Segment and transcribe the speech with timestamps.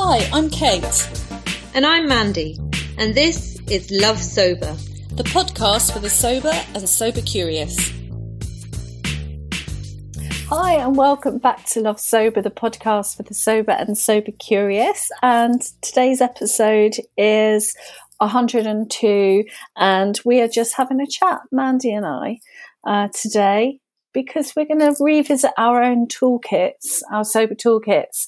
[0.00, 1.10] Hi, I'm Kate.
[1.74, 2.56] And I'm Mandy,
[2.98, 4.76] and this is Love Sober,
[5.10, 7.76] the podcast for the sober and sober curious.
[10.46, 15.10] Hi, and welcome back to Love Sober, the podcast for the sober and sober curious.
[15.20, 17.74] And today's episode is
[18.18, 19.44] 102,
[19.76, 22.38] and we are just having a chat, Mandy and I,
[22.86, 23.80] uh, today
[24.18, 28.26] because we're going to revisit our own toolkits, our sober toolkits,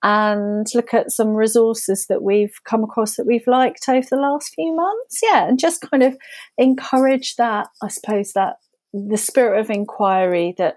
[0.00, 4.54] and look at some resources that we've come across that we've liked over the last
[4.54, 5.18] few months.
[5.20, 6.16] Yeah, and just kind of
[6.58, 8.58] encourage that, I suppose, that
[8.92, 10.76] the spirit of inquiry that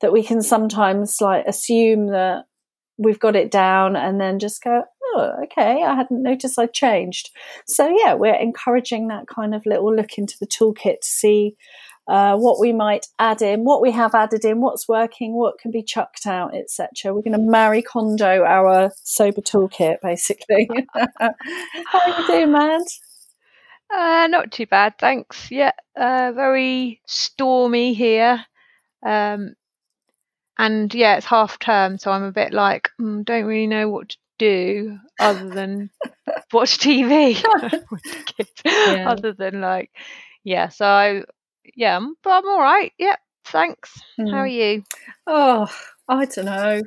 [0.00, 2.46] that we can sometimes like assume that
[2.98, 4.82] we've got it down and then just go,
[5.14, 7.30] oh, okay, I hadn't noticed I changed.
[7.66, 11.54] So yeah, we're encouraging that kind of little look into the toolkit to see
[12.10, 15.70] uh, what we might add in, what we have added in, what's working, what can
[15.70, 17.14] be chucked out, etc.
[17.14, 20.68] We're going to Marie Kondo our sober toolkit, basically.
[21.18, 21.30] How
[21.94, 22.82] are you doing, Mad?
[23.94, 25.52] Uh, not too bad, thanks.
[25.52, 28.44] Yeah, uh, very stormy here.
[29.06, 29.54] Um,
[30.58, 34.08] and yeah, it's half term, so I'm a bit like, mm, don't really know what
[34.08, 35.90] to do other than
[36.52, 37.40] watch TV
[38.64, 39.08] yeah.
[39.08, 39.90] other than like,
[40.42, 40.70] yeah.
[40.70, 41.22] So I
[41.74, 42.92] yeah, but I'm all right.
[42.98, 44.00] Yeah, thanks.
[44.18, 44.30] Mm.
[44.30, 44.52] How are hmm.
[44.52, 44.84] you?
[45.26, 45.66] Oh,
[46.08, 46.82] I don't know.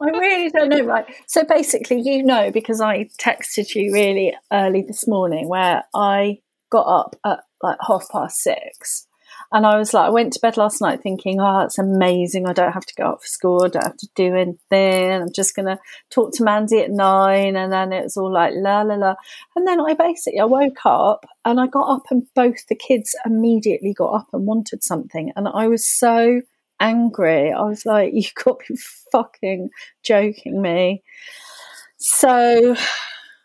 [0.00, 0.84] I really don't know.
[0.84, 1.06] Right.
[1.26, 6.38] So basically, you know, because I texted you really early this morning where I
[6.70, 9.06] got up at like half past six
[9.52, 12.46] and I was like, I went to bed last night thinking, oh, it's amazing.
[12.46, 13.64] I don't have to go up for school.
[13.64, 15.22] I don't have to do anything.
[15.22, 15.78] I'm just going to
[16.10, 17.56] talk to Mandy at nine.
[17.56, 19.14] And then it was all like, la, la, la.
[19.54, 23.14] And then I basically, I woke up and I got up and both the kids
[23.24, 25.32] immediately got up and wanted something.
[25.36, 26.40] And I was so
[26.80, 27.52] angry.
[27.52, 28.80] I was like, you've got to be
[29.12, 29.70] fucking
[30.02, 31.02] joking me.
[31.98, 32.76] So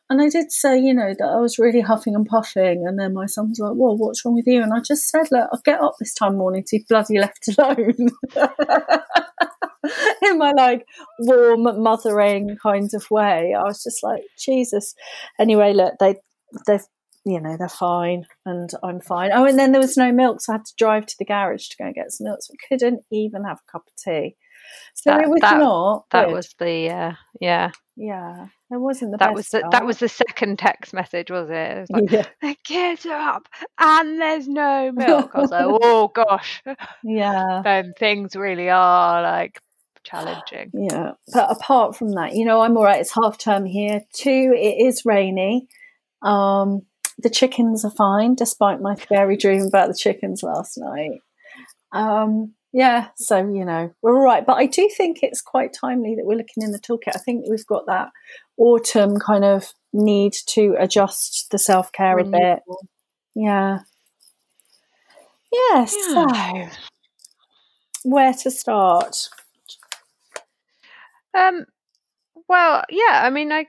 [0.09, 2.85] and I did say, you know, that I was really huffing and puffing.
[2.87, 4.63] And then my son was like, well, what's wrong with you?
[4.63, 7.47] And I just said, look, I'll get up this time morning to be bloody left
[7.57, 7.93] alone.
[10.23, 10.85] In my like
[11.19, 13.53] warm, mothering kind of way.
[13.53, 14.95] I was just like, Jesus.
[15.39, 16.15] Anyway, look, they,
[16.65, 16.85] they've,
[17.23, 19.29] you know, they're fine and I'm fine.
[19.31, 20.41] Oh, and then there was no milk.
[20.41, 22.39] So I had to drive to the garage to go and get some milk.
[22.41, 24.35] So I couldn't even have a cup of tea.
[24.93, 26.05] So that, it was that, not.
[26.11, 26.33] That good.
[26.33, 27.71] was the, uh, yeah.
[27.95, 28.47] Yeah.
[28.71, 31.53] It wasn't the that was the, that was the second text message, was it?
[31.53, 32.25] it was like, yeah.
[32.41, 35.31] The kids are up and there's no milk.
[35.33, 36.61] I was like, oh gosh.
[37.03, 37.61] Yeah.
[37.63, 39.59] then things really are like
[40.03, 40.71] challenging.
[40.73, 41.11] Yeah.
[41.33, 43.01] But apart from that, you know, I'm all right.
[43.01, 44.01] It's half term here.
[44.13, 45.67] Two, it is rainy.
[46.21, 46.81] Um,
[47.17, 51.19] the chickens are fine, despite my scary dream about the chickens last night.
[51.91, 56.15] Um, yeah, so you know we're all right, but I do think it's quite timely
[56.15, 57.15] that we're looking in the toolkit.
[57.15, 58.09] I think we've got that
[58.57, 62.59] autumn kind of need to adjust the self care a bit.
[63.35, 63.79] Yeah.
[65.51, 65.95] Yes.
[65.97, 66.69] Yeah.
[66.69, 66.77] So,
[68.03, 69.29] where to start?
[71.35, 71.65] Um.
[72.47, 73.21] Well, yeah.
[73.23, 73.65] I mean, I,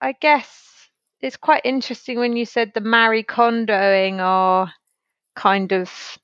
[0.00, 0.88] I guess
[1.20, 4.72] it's quite interesting when you said the Marie Kondoing are
[5.34, 6.18] kind of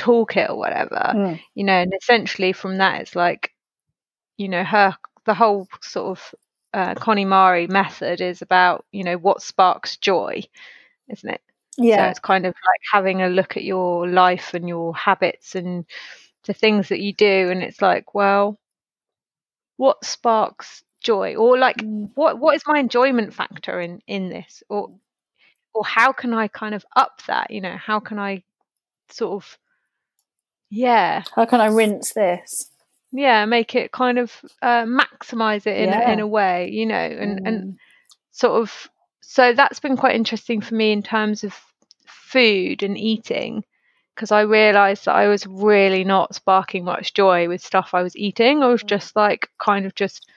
[0.00, 1.40] toolkit or whatever, mm.
[1.54, 3.52] you know, and essentially from that it's like,
[4.36, 4.96] you know, her
[5.26, 6.34] the whole sort of
[6.72, 10.42] uh, KonMari method is about, you know, what sparks joy,
[11.08, 11.40] isn't it?
[11.76, 11.96] Yeah.
[11.96, 15.84] So it's kind of like having a look at your life and your habits and
[16.44, 18.58] the things that you do, and it's like, well,
[19.76, 22.10] what sparks joy, or like, mm.
[22.14, 24.90] what what is my enjoyment factor in in this, or
[25.74, 27.50] or how can I kind of up that?
[27.50, 28.42] You know, how can I
[29.10, 29.58] sort of
[30.70, 31.24] yeah.
[31.34, 32.70] How can I rinse this?
[33.12, 34.32] Yeah, make it kind of
[34.62, 36.12] uh, maximize it in yeah.
[36.12, 37.48] in a way, you know, and mm.
[37.48, 37.78] and
[38.30, 38.88] sort of
[39.20, 41.54] so that's been quite interesting for me in terms of
[42.06, 43.64] food and eating
[44.14, 48.16] because I realized that I was really not sparking much joy with stuff I was
[48.16, 48.62] eating.
[48.62, 48.88] I was mm.
[48.88, 50.30] just like kind of just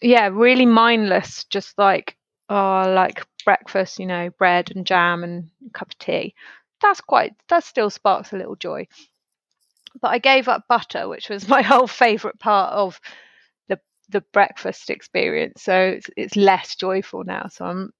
[0.00, 2.16] yeah, really mindless, just like
[2.48, 6.36] oh like breakfast, you know, bread and jam and a cup of tea.
[6.80, 8.86] That's quite that still sparks a little joy
[10.00, 13.00] but I gave up butter, which was my whole favourite part of
[13.68, 13.78] the
[14.08, 15.62] the breakfast experience.
[15.62, 17.48] So it's, it's less joyful now.
[17.48, 17.92] So I'm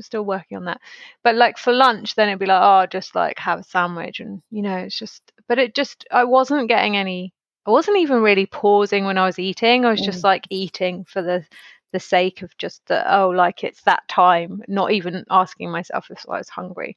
[0.00, 0.80] still working on that.
[1.22, 4.42] But like for lunch, then it'd be like, oh, just like have a sandwich, and
[4.50, 5.22] you know, it's just.
[5.48, 7.32] But it just, I wasn't getting any.
[7.66, 9.84] I wasn't even really pausing when I was eating.
[9.84, 10.24] I was just mm.
[10.24, 11.44] like eating for the
[11.92, 16.24] the sake of just the oh, like it's that time, not even asking myself if
[16.28, 16.96] I was hungry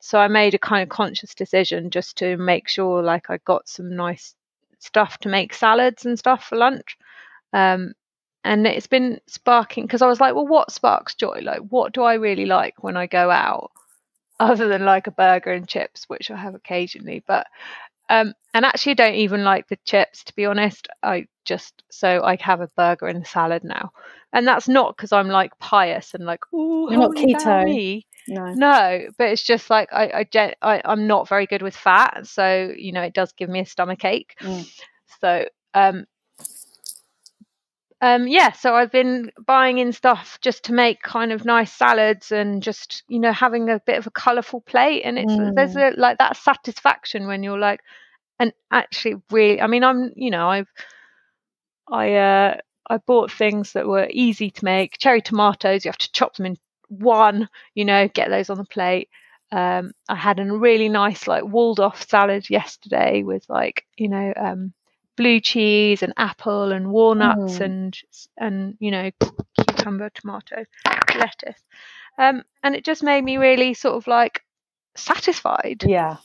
[0.00, 3.68] so I made a kind of conscious decision just to make sure like I got
[3.68, 4.34] some nice
[4.78, 6.96] stuff to make salads and stuff for lunch.
[7.52, 7.94] Um,
[8.44, 11.40] and it's been sparking because I was like, well, what sparks joy?
[11.42, 13.72] Like, what do I really like when I go out,
[14.40, 17.24] other than like a burger and chips, which I have occasionally.
[17.26, 17.46] But
[18.08, 20.88] um, and actually, I don't even like the chips to be honest.
[21.02, 23.92] I just so I have a burger and a salad now,
[24.32, 28.04] and that's not because I'm like pious and like oh, you're not keto.
[28.28, 28.52] No.
[28.52, 32.72] no, but it's just like I, I, I, I'm not very good with fat, so
[32.76, 34.34] you know it does give me a stomach ache.
[34.40, 34.68] Mm.
[35.20, 36.04] So um,
[38.00, 42.30] um, yeah, so I've been buying in stuff just to make kind of nice salads
[42.30, 45.54] and just you know having a bit of a colourful plate, and it's mm.
[45.54, 47.80] there's a like that satisfaction when you're like,
[48.38, 50.68] and actually really, I mean, I'm you know I've
[51.90, 52.56] I uh
[52.88, 55.84] I bought things that were easy to make, cherry tomatoes.
[55.84, 56.56] You have to chop them in
[56.88, 59.08] one, you know, get those on the plate.
[59.50, 64.34] Um, I had a really nice like walled off salad yesterday with like you know
[64.36, 64.74] um,
[65.16, 67.60] blue cheese and apple and walnuts mm.
[67.60, 67.98] and
[68.36, 69.10] and you know
[69.58, 70.64] cucumber, tomato,
[71.16, 71.62] lettuce,
[72.18, 74.42] um, and it just made me really sort of like
[74.96, 75.82] satisfied.
[75.86, 76.16] Yeah.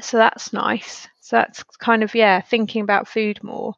[0.00, 1.08] So that's nice.
[1.20, 3.74] So that's kind of yeah, thinking about food more.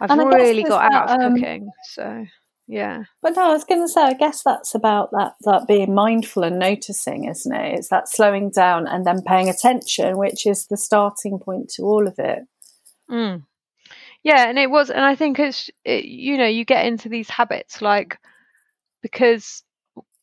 [0.00, 2.26] I've really got out of um, cooking, so
[2.68, 3.04] yeah.
[3.22, 6.44] But no, I was going to say, I guess that's about that that being mindful
[6.44, 7.78] and noticing, isn't it?
[7.78, 12.06] It's that slowing down and then paying attention, which is the starting point to all
[12.06, 12.40] of it.
[13.10, 13.44] Mm.
[14.22, 17.30] Yeah, and it was, and I think it's, it, you know, you get into these
[17.30, 18.18] habits like
[19.00, 19.62] because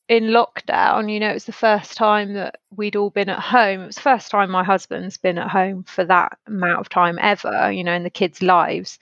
[0.07, 3.81] in lockdown, you know, it was the first time that we'd all been at home.
[3.81, 7.17] It was the first time my husband's been at home for that amount of time
[7.19, 8.99] ever, you know, in the kids' lives.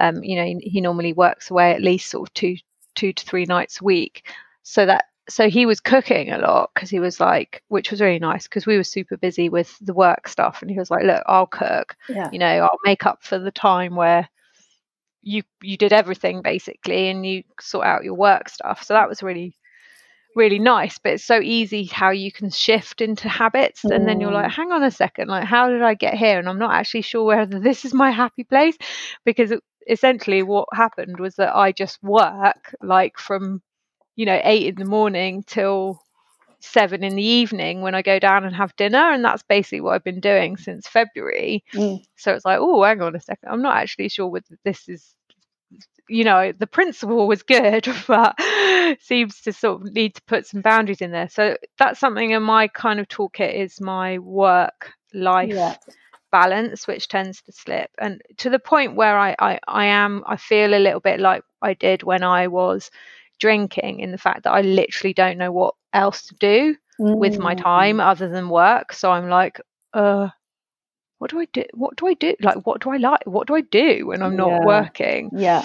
[0.00, 2.56] Um, you know, he, he normally works away at least sort of two
[2.98, 4.26] two to three nights a week.
[4.62, 8.18] So that so he was cooking a lot because he was like, which was really
[8.18, 11.22] nice because we were super busy with the work stuff, and he was like, "Look,
[11.26, 11.96] I'll cook.
[12.08, 12.28] Yeah.
[12.32, 14.28] You know, I'll make up for the time where
[15.22, 19.22] you you did everything basically, and you sort out your work stuff." So that was
[19.22, 19.54] really
[20.36, 24.30] really nice but it's so easy how you can shift into habits and then you're
[24.30, 24.54] like mm.
[24.54, 27.24] hang on a second like how did i get here and i'm not actually sure
[27.24, 28.76] whether this is my happy place
[29.24, 29.52] because
[29.88, 33.62] essentially what happened was that i just work like from
[34.18, 36.02] you know, eight in the morning till
[36.58, 38.98] seven in the evening when I go down and have dinner.
[39.12, 41.62] And that's basically what I've been doing since February.
[41.72, 42.02] Mm.
[42.16, 43.48] So it's like, oh, hang on a second.
[43.48, 45.14] I'm not actually sure whether this is,
[46.08, 48.34] you know, the principle was good, but
[49.00, 51.28] seems to sort of need to put some boundaries in there.
[51.28, 55.54] So that's something in my kind of toolkit is my work life.
[55.54, 55.76] Yeah.
[56.30, 60.36] Balance which tends to slip and to the point where I, I i am i
[60.36, 62.90] feel a little bit like i did when i was
[63.38, 67.16] drinking in the fact that I literally don't know what else to do mm.
[67.16, 68.06] with my time mm.
[68.06, 68.92] other than work.
[68.92, 69.60] So I'm like,
[69.94, 70.28] uh,
[71.18, 71.64] what do I do?
[71.74, 72.34] What do I do?
[72.40, 73.22] Like, what do I like?
[73.24, 74.64] What do I do when I'm not yeah.
[74.64, 75.30] working?
[75.32, 75.64] Yeah.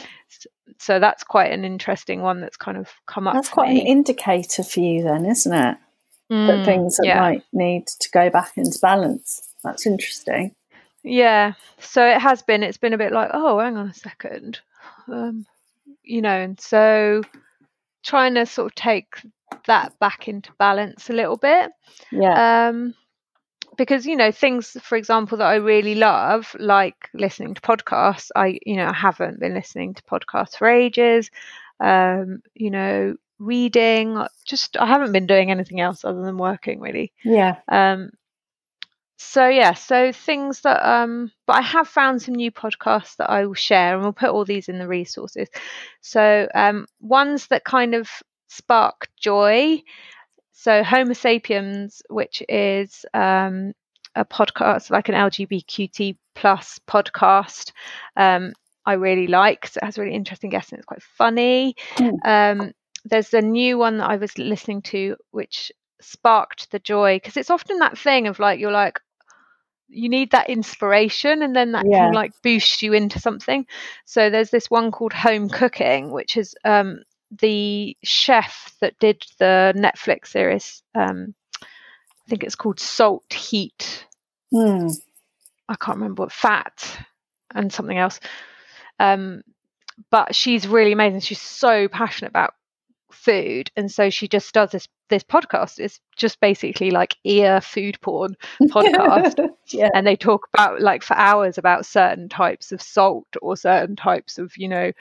[0.80, 3.36] So that's quite an interesting one that's kind of come up.
[3.36, 3.81] That's quite me.
[3.81, 5.77] an indicator for you, then, isn't it?
[6.31, 7.19] Mm, that things that yeah.
[7.19, 9.53] might need to go back into balance.
[9.63, 10.56] That's interesting.
[11.04, 11.54] Yeah.
[11.80, 12.63] So it has been.
[12.63, 14.60] It's been a bit like, oh, hang on a second.
[15.07, 15.45] Um,
[16.04, 17.21] you know, and so
[18.04, 19.15] trying to sort of take
[19.68, 21.71] that back into balance a little bit.
[22.12, 22.68] Yeah.
[22.68, 22.94] Um,
[23.77, 28.30] because you know things, for example, that I really love, like listening to podcasts.
[28.36, 31.31] I you know I haven't been listening to podcasts for ages.
[31.80, 34.23] Um, you know, reading.
[34.45, 37.14] Just I haven't been doing anything else other than working really.
[37.23, 37.57] Yeah.
[37.68, 38.11] Um,
[39.23, 43.45] so yeah, so things that um but I have found some new podcasts that I
[43.45, 45.47] will share and we'll put all these in the resources.
[46.01, 48.09] So um ones that kind of
[48.49, 49.81] spark joy.
[50.51, 53.73] So Homo Sapiens, which is um
[54.15, 57.71] a podcast like an LGBTQT plus podcast.
[58.18, 58.53] Um
[58.85, 59.68] I really like.
[59.68, 61.75] So it has really interesting guests and it's quite funny.
[62.25, 62.73] Um
[63.06, 67.49] there's a new one that I was listening to which sparked the joy because it's
[67.49, 68.99] often that thing of like you're like
[69.94, 72.06] you need that inspiration and then that yeah.
[72.06, 73.66] can like boost you into something
[74.06, 77.00] so there's this one called home cooking which is um,
[77.40, 84.06] the chef that did the netflix series um, i think it's called salt heat
[84.54, 84.94] mm.
[85.69, 86.97] i can't remember what fat
[87.54, 88.19] and something else
[89.00, 89.42] um,
[90.12, 92.54] but she's really amazing she's so passionate about
[93.14, 98.00] food and so she just does this this podcast is just basically like ear food
[98.02, 99.90] porn podcast yeah.
[99.94, 104.38] and they talk about like for hours about certain types of salt or certain types
[104.38, 104.92] of you know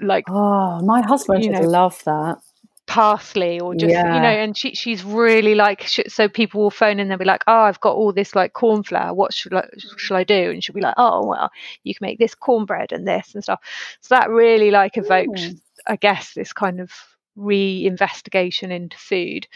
[0.00, 2.38] like oh my husband would know, love that
[2.86, 4.14] parsley or just yeah.
[4.14, 7.18] you know and she she's really like she, so people will phone in and they'll
[7.18, 10.24] be like oh I've got all this like corn flour what should I should I
[10.24, 11.50] do and she'll be like oh well
[11.84, 13.60] you can make this cornbread and this and stuff
[14.00, 15.60] so that really like evoked mm.
[15.86, 16.90] I guess this kind of
[17.38, 19.46] re-investigation into food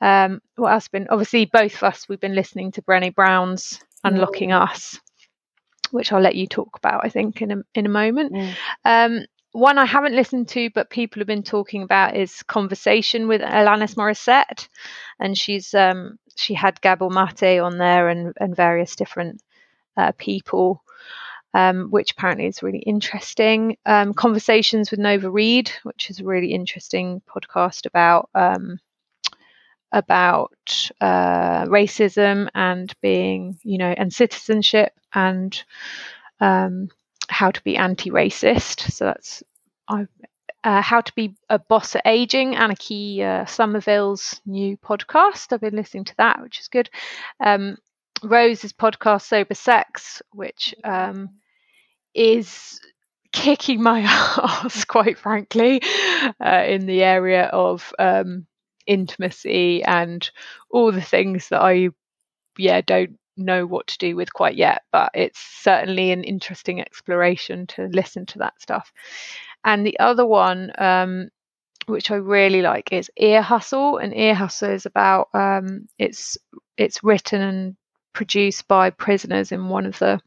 [0.00, 4.50] um what else been obviously both of us we've been listening to Brené Brown's Unlocking
[4.50, 4.62] mm.
[4.62, 4.98] Us
[5.90, 8.54] which I'll let you talk about I think in a in a moment mm.
[8.84, 13.40] um one I haven't listened to, but people have been talking about is Conversation with
[13.40, 14.68] Alanis Morissette,
[15.18, 19.42] and she's um, she had Gabor Mate on there and and various different
[19.96, 20.84] uh, people,
[21.54, 23.76] um, which apparently is really interesting.
[23.86, 28.78] Um, Conversations with Nova Reid, which is a really interesting podcast about um,
[29.92, 35.64] about uh, racism and being, you know, and citizenship and
[36.38, 36.88] um,
[37.28, 38.92] how to be anti-racist.
[38.92, 39.42] So that's
[39.88, 40.06] I
[40.62, 45.52] uh, how to be a boss at aging, Anniki uh, Sommerville's new podcast.
[45.52, 46.90] I've been listening to that, which is good.
[47.42, 47.78] Um,
[48.22, 51.30] Rose's podcast, Sober Sex, which um,
[52.14, 52.80] is
[53.32, 55.82] kicking my ass, quite frankly,
[56.44, 58.46] uh, in the area of um,
[58.86, 60.30] intimacy and
[60.70, 61.90] all the things that I,
[62.58, 64.82] yeah, don't know what to do with quite yet.
[64.92, 68.92] But it's certainly an interesting exploration to listen to that stuff.
[69.64, 71.28] And the other one, um,
[71.86, 73.98] which I really like, is Ear Hustle.
[73.98, 76.38] And Ear Hustle is about um, it's
[76.76, 77.76] it's written and
[78.12, 80.20] produced by prisoners in one of the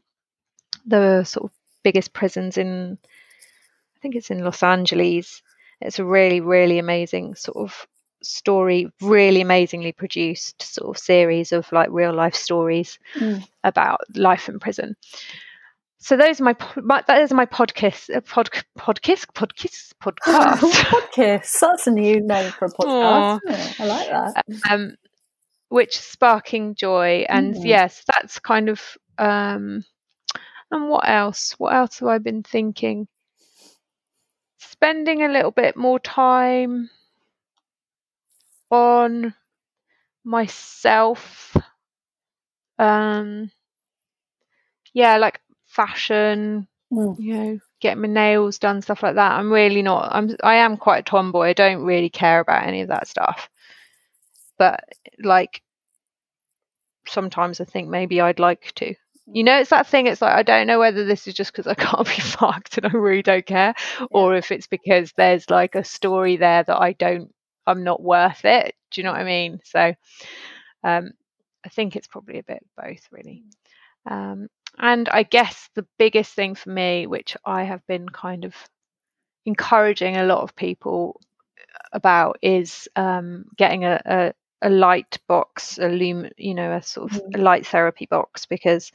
[0.86, 5.42] the sort of biggest prisons in I think it's in Los Angeles.
[5.82, 7.88] It's a really really amazing sort of
[8.22, 13.46] story, really amazingly produced sort of series of like real life stories mm.
[13.64, 14.96] about life in prison
[16.04, 20.60] so those are my, my those are my podcast uh, pod, podcast podcast podcast
[21.16, 21.60] podcast.
[21.62, 23.40] That's a new name for a podcast.
[23.80, 24.44] I like that.
[24.70, 24.96] Um,
[25.70, 27.62] which sparking joy and mm.
[27.64, 28.82] yes, that's kind of
[29.18, 29.86] um,
[30.74, 31.54] and what else?
[31.58, 33.08] What else have I been thinking?
[34.58, 36.90] Spending a little bit more time
[38.72, 39.36] on
[40.24, 41.56] myself.
[42.80, 43.52] Um,
[44.94, 47.20] yeah, like fashion, mm.
[47.20, 49.34] you know, getting my nails done, stuff like that.
[49.34, 50.10] I'm really not.
[50.12, 50.36] I'm.
[50.44, 51.50] I am quite a tomboy.
[51.50, 53.50] I don't really care about any of that stuff.
[54.58, 54.84] But
[55.20, 55.62] like,
[57.06, 58.96] sometimes I think maybe I'd like to.
[59.26, 60.08] You know, it's that thing.
[60.08, 62.88] It's like I don't know whether this is just because I can't be fucked and
[62.88, 64.06] I really don't care, yeah.
[64.12, 67.34] or if it's because there's like a story there that I don't.
[67.66, 68.76] I'm not worth it.
[68.92, 69.60] Do you know what I mean?
[69.64, 69.94] So,
[70.84, 71.12] um,
[71.66, 73.44] I think it's probably a bit both, really.
[74.10, 78.56] Um, and I guess the biggest thing for me, which I have been kind of
[79.46, 81.22] encouraging a lot of people
[81.94, 87.12] about, is um, getting a, a, a, light box, a lum, you know, a sort
[87.12, 87.36] of mm.
[87.36, 88.92] a light therapy box, because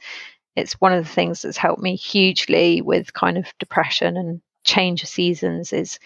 [0.55, 5.03] it's one of the things that's helped me hugely with kind of depression and change
[5.03, 5.71] of seasons.
[5.73, 5.99] Is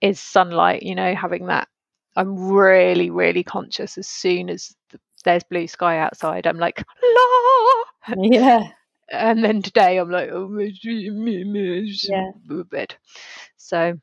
[0.00, 1.68] is sunlight, you know, having that.
[2.16, 6.46] I'm really, really conscious as soon as the, there's blue sky outside.
[6.46, 8.14] I'm like, la.
[8.18, 8.68] Yeah
[9.12, 10.48] and then today I'm like, oh,
[12.08, 12.30] yeah,
[12.64, 12.94] bed.
[13.56, 13.98] So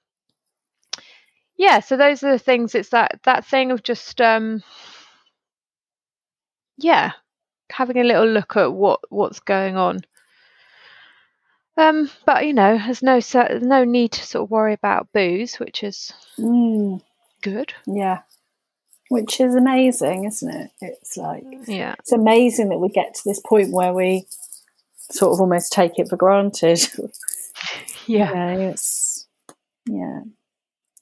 [1.58, 2.76] yeah, so those are the things.
[2.76, 4.64] It's that that thing of just um,
[6.80, 7.12] yeah,
[7.72, 10.02] having a little look at what what's going on.
[11.78, 13.20] Um, but you know, there's no
[13.60, 17.02] no need to sort of worry about booze, which is mm.
[17.42, 17.74] good.
[17.88, 18.20] Yeah,
[19.10, 20.72] which is amazing, isn't it?
[20.82, 24.26] It's like yeah, it's amazing that we get to this point where we
[25.12, 26.80] sort of almost take it for granted.
[28.08, 28.32] yeah.
[28.34, 29.28] yeah, it's
[29.86, 30.22] yeah.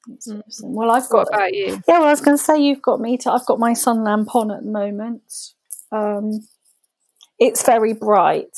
[0.09, 0.41] It's mm.
[0.45, 0.73] awesome.
[0.73, 1.25] Well, I've got.
[1.25, 1.81] What about you?
[1.87, 3.17] Yeah, well, I was going to say you've got me.
[3.17, 5.23] To, I've got my sun lamp on at the moment.
[5.91, 6.47] Um,
[7.39, 8.57] it's very bright,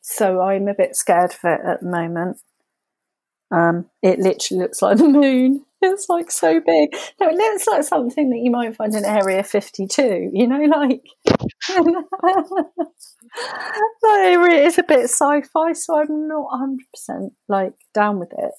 [0.00, 2.38] so I'm a bit scared of it at the moment.
[3.50, 5.64] Um, it literally looks like the moon.
[5.92, 6.94] It's like so big.
[7.20, 10.30] No, it looks like something that you might find in Area 52.
[10.32, 11.02] You know, like
[14.66, 18.52] it's a bit sci-fi, so I'm not 100 percent like down with it.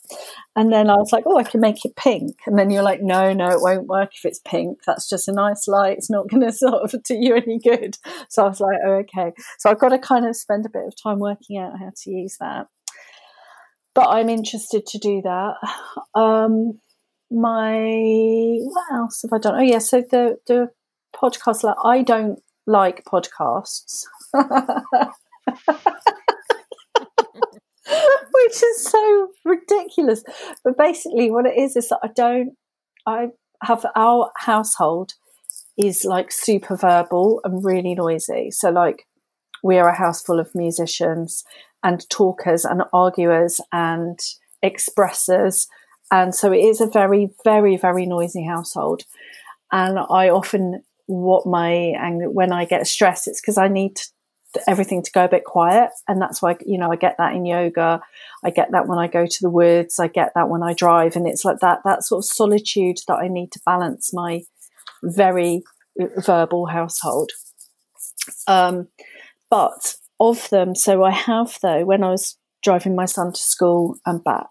[0.56, 2.38] And then I was like, oh, I can make it pink.
[2.46, 4.80] And then you're like, no, no, it won't work if it's pink.
[4.86, 5.98] That's just a nice light.
[5.98, 7.98] It's not going to sort of do you any good.
[8.30, 9.34] So I was like, oh, okay.
[9.60, 12.10] So I've got to kind of spend a bit of time working out how to
[12.10, 12.68] use that.
[13.94, 15.54] But I'm interested to do that.
[16.14, 16.80] Um,
[17.30, 19.56] my what else have I done?
[19.60, 20.70] Oh yeah, so the the
[21.16, 24.04] podcast like I don't like podcasts.
[28.34, 30.24] Which is so ridiculous.
[30.64, 32.54] But basically what it is is that I don't
[33.06, 33.28] I
[33.64, 35.14] have our household
[35.78, 38.52] is like super verbal and really noisy.
[38.52, 39.06] So like
[39.64, 41.44] we are a house full of musicians
[41.84, 44.20] and talkers and arguers and
[44.64, 45.68] expressors.
[46.12, 49.04] And so it is a very, very, very noisy household.
[49.72, 54.00] And I often, what my anger, when I get stressed, it's because I need
[54.68, 55.90] everything to go a bit quiet.
[56.08, 58.02] And that's why, you know, I get that in yoga.
[58.44, 60.00] I get that when I go to the woods.
[60.00, 61.16] I get that when I drive.
[61.16, 64.44] And it's like that, that sort of solitude that I need to balance my
[65.04, 65.64] very
[65.98, 67.32] verbal household.
[68.48, 68.88] Um,
[69.50, 73.98] but of them, so I have though, when I was driving my son to school
[74.06, 74.48] and back,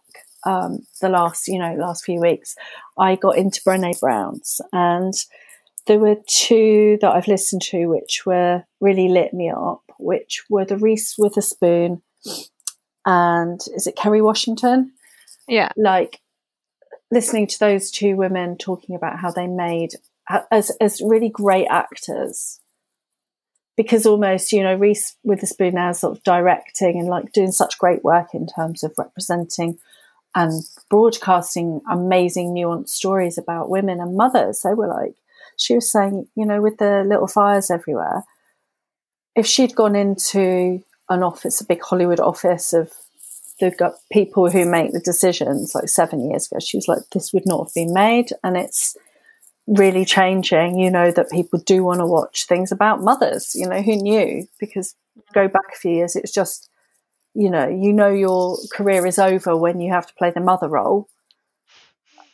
[0.47, 2.57] um, the last, you know, last few weeks,
[2.97, 5.13] I got into Brené Brown's and
[5.87, 10.65] there were two that I've listened to which were really lit me up, which were
[10.65, 12.03] the Reese Witherspoon
[13.05, 14.93] and is it Kerry Washington?
[15.49, 15.71] Yeah.
[15.77, 16.21] Like
[17.11, 19.93] listening to those two women talking about how they made
[20.51, 22.61] as as really great actors
[23.77, 28.03] because almost you know Reese Witherspoon now sort of directing and like doing such great
[28.03, 29.79] work in terms of representing
[30.37, 30.53] and
[30.89, 34.61] broadcasting amazing nuanced stories about women and mothers.
[34.61, 35.17] They were like
[35.59, 38.25] she was saying, you know, with the little fires everywhere,
[39.35, 42.93] if she'd gone into an office, a big Hollywood office of
[43.59, 47.47] the people who make the decisions, like seven years ago, she was like, this would
[47.47, 48.97] not have been made, and it's
[49.67, 53.81] really changing, you know, that people do want to watch things about mothers, you know,
[53.81, 54.47] who knew?
[54.61, 54.95] Because
[55.33, 56.69] go back a few years, it's just,
[57.37, 60.69] you know, you know your career is over when you have to play the mother
[60.69, 61.09] role.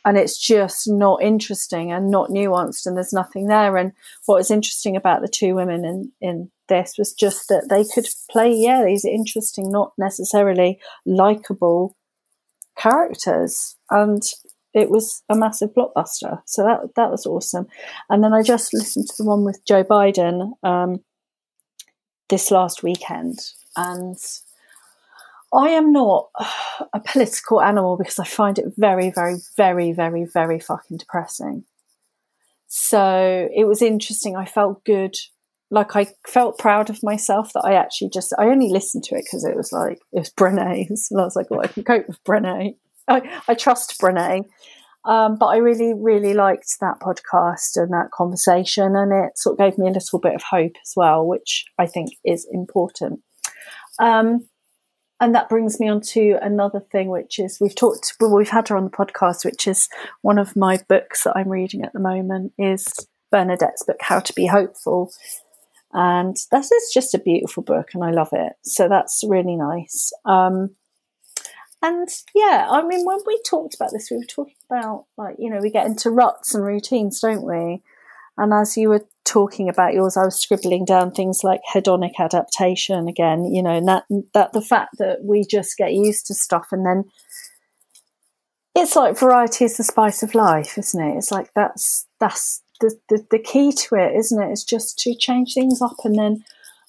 [0.05, 3.77] And it's just not interesting and not nuanced, and there's nothing there.
[3.77, 3.93] And
[4.25, 8.07] what was interesting about the two women in, in this was just that they could
[8.29, 11.95] play, yeah, these interesting, not necessarily likable
[12.77, 13.77] characters.
[13.89, 14.21] And
[14.73, 16.41] it was a massive blockbuster.
[16.45, 17.67] So that that was awesome.
[18.09, 21.01] And then I just listened to the one with Joe Biden um,
[22.27, 23.39] this last weekend,
[23.77, 24.17] and
[25.53, 26.29] I am not
[26.93, 31.65] a political animal because I find it very, very, very, very, very fucking depressing.
[32.67, 34.35] So it was interesting.
[34.35, 35.15] I felt good.
[35.69, 39.25] Like I felt proud of myself that I actually just I only listened to it
[39.25, 42.07] because it was like it was Brené's and I was like, well, I can cope
[42.07, 42.75] with Brené.
[43.07, 44.45] I, I trust Brené.
[45.05, 49.65] Um, but I really, really liked that podcast and that conversation, and it sort of
[49.65, 53.19] gave me a little bit of hope as well, which I think is important.
[53.99, 54.47] Um,
[55.23, 58.67] and that brings me on to another thing, which is we've talked, well, we've had
[58.67, 59.87] her on the podcast, which is
[60.21, 62.85] one of my books that I'm reading at the moment is
[63.31, 65.13] Bernadette's book, How to Be Hopeful.
[65.93, 68.51] And that is just a beautiful book, and I love it.
[68.63, 70.11] So that's really nice.
[70.25, 70.75] Um,
[71.81, 75.49] and yeah, I mean, when we talked about this, we were talking about like, you
[75.49, 77.81] know, we get into ruts and routines, don't we?
[78.37, 83.07] And as you were talking about yours, I was scribbling down things like hedonic adaptation
[83.07, 86.67] again, you know, and that, that the fact that we just get used to stuff
[86.71, 87.05] and then
[88.75, 91.17] it's like variety is the spice of life, isn't it?
[91.17, 94.51] It's like that's, that's the, the, the key to it, isn't it?
[94.51, 96.43] It's just to change things up and then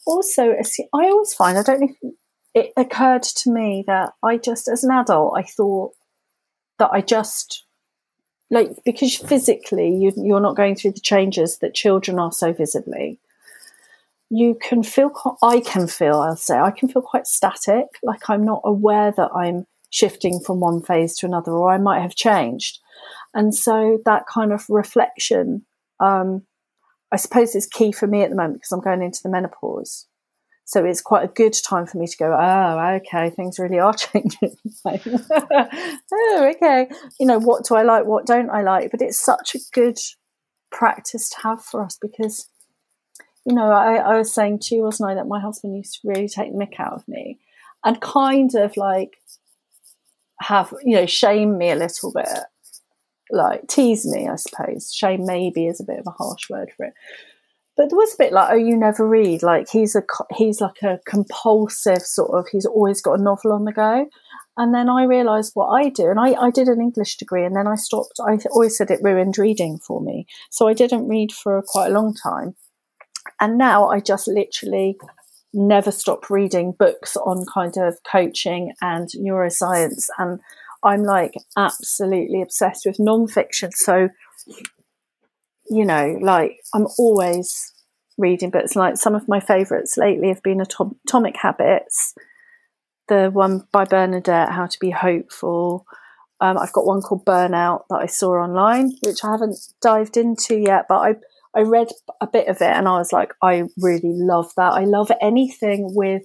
[0.06, 2.12] also, I always find, I don't know
[2.54, 5.92] it occurred to me that I just, as an adult, I thought
[6.78, 7.64] that I just
[8.54, 13.18] like because physically you, you're not going through the changes that children are so visibly.
[14.30, 15.10] You can feel,
[15.42, 19.30] I can feel, I'll say, I can feel quite static, like I'm not aware that
[19.34, 22.78] I'm shifting from one phase to another, or I might have changed.
[23.34, 25.66] And so that kind of reflection,
[26.00, 26.42] um,
[27.12, 30.06] I suppose, is key for me at the moment because I'm going into the menopause.
[30.66, 33.92] So it's quite a good time for me to go, oh, okay, things really are
[33.94, 34.56] changing.
[34.86, 36.88] oh, okay.
[37.20, 38.06] You know, what do I like?
[38.06, 38.90] What don't I like?
[38.90, 39.98] But it's such a good
[40.70, 42.48] practice to have for us because,
[43.44, 46.08] you know, I, I was saying to you, wasn't I, that my husband used to
[46.08, 47.38] really take the mick out of me
[47.84, 49.18] and kind of like
[50.40, 52.28] have, you know, shame me a little bit,
[53.30, 54.94] like tease me, I suppose.
[54.94, 56.94] Shame maybe is a bit of a harsh word for it
[57.76, 59.42] but there was a bit like, oh, you never read.
[59.42, 60.02] Like he's a
[60.34, 62.46] he's like a compulsive sort of.
[62.50, 64.06] He's always got a novel on the go.
[64.56, 67.56] And then I realised what I do, and I, I did an English degree, and
[67.56, 68.20] then I stopped.
[68.20, 71.94] I always said it ruined reading for me, so I didn't read for quite a
[71.94, 72.54] long time.
[73.40, 74.96] And now I just literally
[75.52, 80.38] never stop reading books on kind of coaching and neuroscience, and
[80.84, 83.72] I'm like absolutely obsessed with nonfiction.
[83.72, 84.10] So
[85.68, 87.72] you know, like I'm always
[88.18, 88.76] reading books.
[88.76, 92.14] Like some of my favourites lately have been Atomic Habits,
[93.08, 95.86] the one by Bernadette, How to Be Hopeful.
[96.40, 100.56] Um, I've got one called Burnout that I saw online, which I haven't dived into
[100.56, 101.14] yet, but I
[101.56, 101.88] I read
[102.20, 104.72] a bit of it and I was like, I really love that.
[104.72, 106.24] I love anything with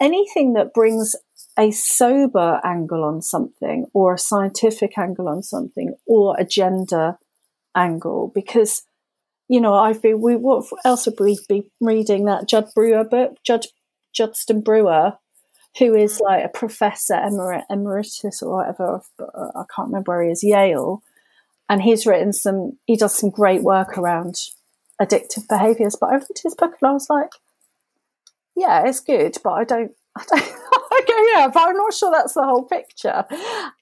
[0.00, 1.14] anything that brings
[1.56, 7.16] a sober angle on something or a scientific angle on something or a gender
[7.74, 8.82] angle because
[9.48, 13.36] you know I've been we what else would we be reading that Jud Brewer book
[13.44, 13.66] Jud
[14.14, 15.14] Judson Brewer
[15.78, 16.24] who is mm.
[16.24, 21.02] like a professor emerit, emeritus or whatever I can't remember where he is Yale
[21.68, 24.36] and he's written some he does some great work around
[25.00, 27.30] addictive behaviors but I read his book and I was like
[28.56, 30.63] yeah it's good but I don't I don't
[31.08, 33.24] yeah but I'm not sure that's the whole picture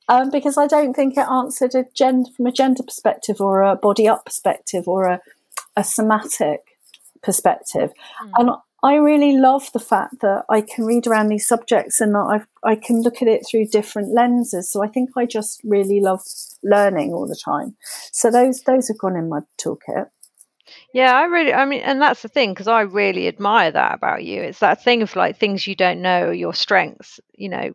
[0.08, 3.76] um, because I don't think it answered a gender from a gender perspective or a
[3.76, 5.20] body up perspective or a,
[5.76, 6.60] a somatic
[7.22, 7.92] perspective
[8.24, 8.30] mm.
[8.38, 8.50] and
[8.84, 12.70] I really love the fact that I can read around these subjects and that i
[12.72, 14.70] I can look at it through different lenses.
[14.70, 16.22] So I think I just really love
[16.62, 17.76] learning all the time.
[18.12, 20.06] So those those have gone in my toolkit.
[20.92, 24.24] Yeah, I really, I mean, and that's the thing because I really admire that about
[24.24, 24.42] you.
[24.42, 27.72] It's that thing of like things you don't know your strengths, you know,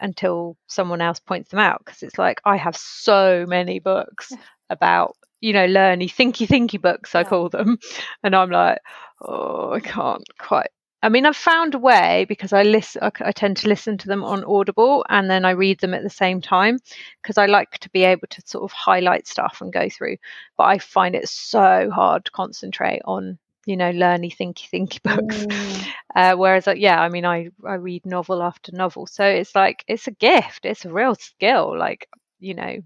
[0.00, 1.82] until someone else points them out.
[1.84, 4.32] Because it's like I have so many books
[4.70, 7.78] about, you know, learny, thinky, thinky books, I call them.
[8.22, 8.78] And I'm like,
[9.20, 10.70] oh, I can't quite
[11.02, 13.02] I mean, I've found a way because I listen.
[13.02, 16.10] I, tend to listen to them on Audible, and then I read them at the
[16.10, 16.78] same time
[17.22, 20.18] because I like to be able to sort of highlight stuff and go through.
[20.58, 25.46] But I find it so hard to concentrate on, you know, learny, thinky, thinky books.
[25.46, 25.86] Mm.
[26.14, 29.84] Uh, whereas, uh, yeah, I mean, I I read novel after novel, so it's like
[29.88, 30.66] it's a gift.
[30.66, 31.78] It's a real skill.
[31.78, 32.08] Like,
[32.40, 32.76] you know,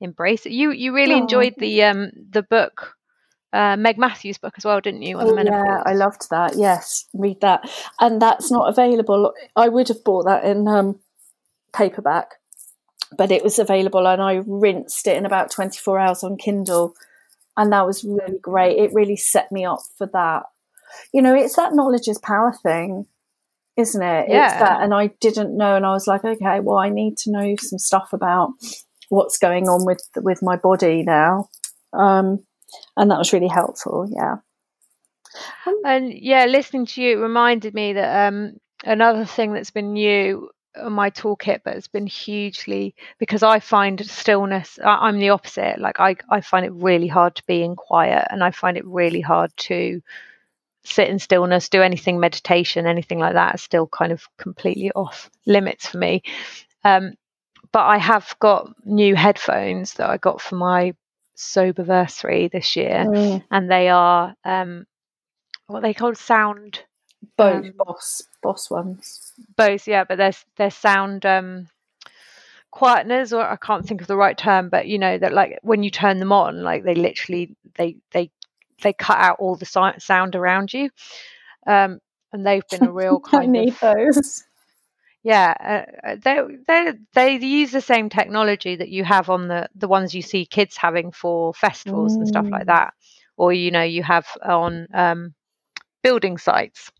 [0.00, 0.52] embrace it.
[0.52, 1.18] You you really oh.
[1.18, 2.96] enjoyed the um the book
[3.52, 5.18] uh, Meg Mathews book as well, didn't you?
[5.18, 6.56] On oh, the yeah, I loved that.
[6.56, 7.68] Yes, read that.
[8.00, 9.32] And that's not available.
[9.56, 11.00] I would have bought that in um,
[11.72, 12.36] paperback,
[13.16, 16.94] but it was available, and I rinsed it in about twenty four hours on Kindle,
[17.56, 18.78] and that was really great.
[18.78, 20.44] It really set me up for that.
[21.12, 23.06] You know, it's that knowledge is power thing,
[23.76, 24.26] isn't it?
[24.28, 24.46] Yeah.
[24.46, 27.30] It's that, and I didn't know, and I was like, okay, well, I need to
[27.30, 28.50] know some stuff about
[29.08, 31.48] what's going on with with my body now.
[31.92, 32.44] Um,
[32.96, 34.08] and that was really helpful.
[34.10, 34.36] Yeah.
[35.84, 40.92] And yeah, listening to you reminded me that um, another thing that's been new on
[40.92, 44.78] my toolkit, but it's been hugely because I find stillness.
[44.84, 45.78] I'm the opposite.
[45.78, 48.86] Like I, I find it really hard to be in quiet, and I find it
[48.86, 50.00] really hard to
[50.84, 53.56] sit in stillness, do anything meditation, anything like that.
[53.56, 56.22] Is still kind of completely off limits for me.
[56.84, 57.14] Um,
[57.72, 60.94] but I have got new headphones that I got for my
[61.40, 63.42] Soberversary this year, mm.
[63.50, 64.86] and they are um,
[65.66, 66.80] what they called sound.
[67.36, 69.32] Both um, boss boss ones.
[69.56, 71.68] Both, yeah, but they're they're sound um,
[72.70, 75.82] quietness, or I can't think of the right term, but you know that like when
[75.82, 78.30] you turn them on, like they literally they they
[78.82, 80.90] they cut out all the sound around you.
[81.66, 82.00] Um,
[82.32, 84.44] and they've been a real kind I need of those
[85.22, 85.54] yeah,
[86.04, 89.88] uh, uh, they they they use the same technology that you have on the the
[89.88, 92.20] ones you see kids having for festivals mm.
[92.20, 92.66] and stuff like mm.
[92.66, 92.94] that,
[93.36, 95.34] or you know you have on um,
[96.02, 96.90] building sites.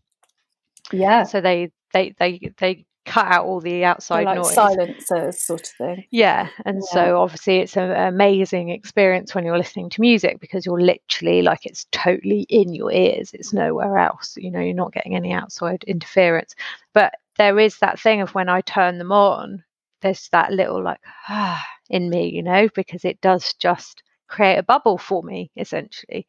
[0.91, 1.23] Yeah.
[1.23, 4.53] So they they they they cut out all the outside like noise.
[4.53, 6.05] silencers sort of thing.
[6.11, 6.93] Yeah, and yeah.
[6.93, 11.65] so obviously it's an amazing experience when you're listening to music because you're literally like
[11.65, 13.31] it's totally in your ears.
[13.33, 14.35] It's nowhere else.
[14.37, 16.53] You know, you're not getting any outside interference.
[16.93, 19.63] But there is that thing of when I turn them on,
[20.01, 24.63] there's that little like ah in me, you know, because it does just create a
[24.63, 26.25] bubble for me essentially.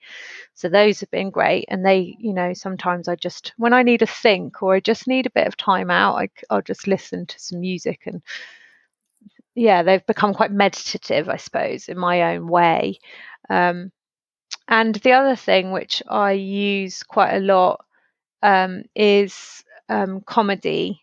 [0.55, 4.01] So those have been great, and they, you know, sometimes I just when I need
[4.01, 7.27] to think or I just need a bit of time out, I, I'll just listen
[7.27, 8.23] to some music and
[9.55, 12.99] yeah, they've become quite meditative, I suppose, in my own way.
[13.51, 13.93] Um,
[14.69, 17.85] and the other thing which I use quite a lot
[18.43, 21.03] um, is um, comedy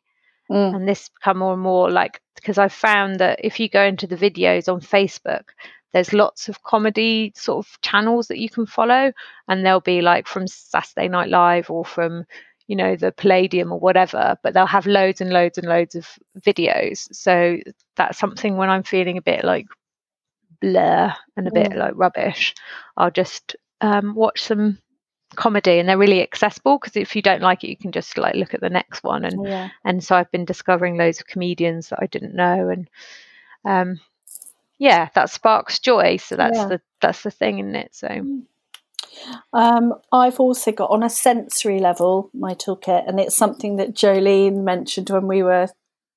[0.51, 0.75] Mm.
[0.75, 4.07] And this become more and more like because I found that if you go into
[4.07, 5.49] the videos on Facebook,
[5.93, 9.13] there's lots of comedy sort of channels that you can follow,
[9.47, 12.25] and they'll be like from Saturday Night Live or from
[12.67, 16.07] you know the Palladium or whatever, but they'll have loads and loads and loads of
[16.39, 17.07] videos.
[17.13, 17.59] So
[17.95, 19.67] that's something when I'm feeling a bit like
[20.61, 21.77] blur and a bit mm.
[21.77, 22.55] like rubbish,
[22.97, 24.79] I'll just um, watch some
[25.35, 28.35] comedy and they're really accessible because if you don't like it you can just like
[28.35, 29.69] look at the next one and yeah.
[29.85, 32.89] and so I've been discovering loads of comedians that I didn't know and
[33.65, 33.99] um
[34.79, 36.67] yeah that sparks joy so that's yeah.
[36.67, 38.41] the that's the thing in it so mm.
[39.53, 44.63] um, I've also got on a sensory level my toolkit, and it's something that Jolene
[44.63, 45.67] mentioned when we were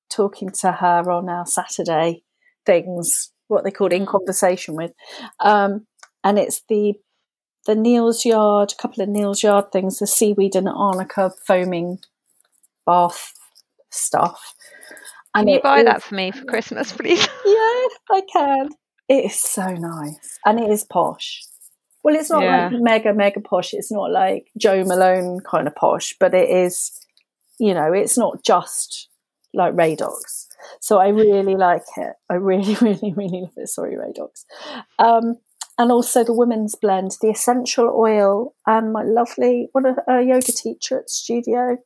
[0.09, 2.23] talking to her on our Saturday
[2.65, 4.07] things, what they called in mm.
[4.07, 4.91] conversation with.
[5.39, 5.85] Um,
[6.23, 6.93] and it's the
[7.65, 11.99] the Neal's Yard, a couple of Neal's Yard things, the seaweed and arnica foaming
[12.85, 13.33] bath
[13.89, 14.53] stuff.
[15.35, 17.19] And can you buy is, that for me for Christmas, please?
[17.45, 18.69] yeah, I can.
[19.09, 21.41] It is so nice, and it is posh.
[22.03, 22.69] Well, it's not yeah.
[22.71, 23.73] like mega mega posh.
[23.73, 26.91] It's not like Jo Malone kind of posh, but it is.
[27.59, 29.09] You know, it's not just
[29.53, 30.47] like Radox.
[30.79, 32.13] So I really like it.
[32.29, 33.69] I really, really, really love it.
[33.69, 34.45] Sorry, Radox.
[34.99, 35.37] Um,
[35.77, 40.51] and also the women's blend, the essential oil, and my lovely, what a, a yoga
[40.51, 41.77] teacher at studio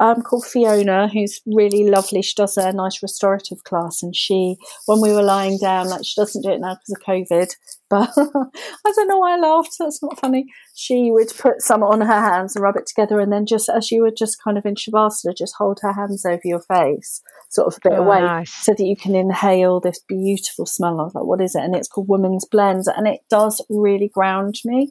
[0.00, 2.22] um, called Fiona, who's really lovely.
[2.22, 4.56] She does a nice restorative class, and she,
[4.86, 7.50] when we were lying down, like she doesn't do it now because of COVID,
[7.90, 9.74] but I don't know why I laughed.
[9.78, 10.46] That's not funny.
[10.74, 13.90] She would put some on her hands and rub it together, and then just as
[13.90, 17.66] you would just kind of in shavasana, just hold her hands over your face, sort
[17.66, 18.52] of a bit oh, away, nice.
[18.52, 21.00] so that you can inhale this beautiful smell.
[21.00, 21.64] I was like, what is it?
[21.64, 24.88] And it's called Woman's Blends, and it does really ground me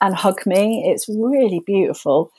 [0.00, 0.84] and hug me.
[0.86, 2.30] It's really beautiful.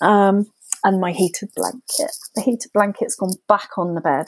[0.00, 0.46] Um,
[0.84, 2.12] and my heated blanket.
[2.34, 4.26] The heated blanket's gone back on the bed,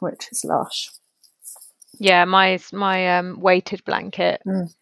[0.00, 0.90] which is lush.
[1.98, 4.42] Yeah, my my um, weighted blanket.
[4.46, 4.72] Mm.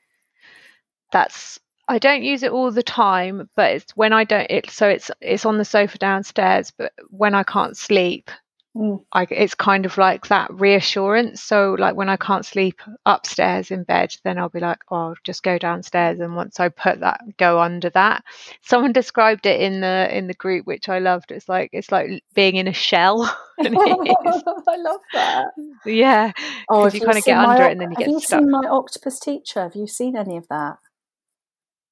[1.12, 4.50] That's I don't use it all the time, but it's when I don't.
[4.50, 6.72] It so it's it's on the sofa downstairs.
[6.76, 8.30] But when I can't sleep,
[8.74, 9.04] Mm.
[9.12, 11.42] I, it's kind of like that reassurance.
[11.42, 15.14] So, like when I can't sleep upstairs in bed, then I'll be like, "Oh, I'll
[15.24, 18.24] just go downstairs." And once I put that, go under that.
[18.62, 21.32] Someone described it in the in the group, which I loved.
[21.32, 23.24] It's like it's like being in a shell.
[23.58, 25.48] I love that.
[25.84, 26.32] Yeah,
[26.70, 28.40] oh, you kind of get under it and then you get stuck.
[28.40, 29.60] Have you seen my octopus teacher?
[29.60, 30.76] Have you seen any of that?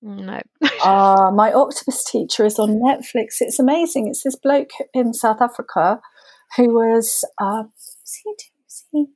[0.01, 0.40] No.
[0.83, 3.37] Ah, uh, my octopus teacher is on Netflix.
[3.40, 4.09] It's amazing.
[4.09, 6.01] It's this bloke in South Africa
[6.57, 7.65] who was uh,
[8.25, 8.35] he,
[8.93, 9.07] he,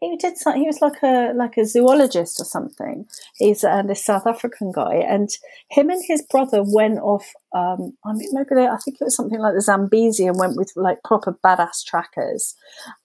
[0.00, 0.62] he did something.
[0.62, 3.06] He was like a like a zoologist or something.
[3.36, 5.28] He's uh, this South African guy, and
[5.70, 7.26] him and his brother went off.
[7.54, 10.72] Um, I mean, maybe I think it was something like the Zambezi, and went with
[10.76, 12.54] like proper badass trackers.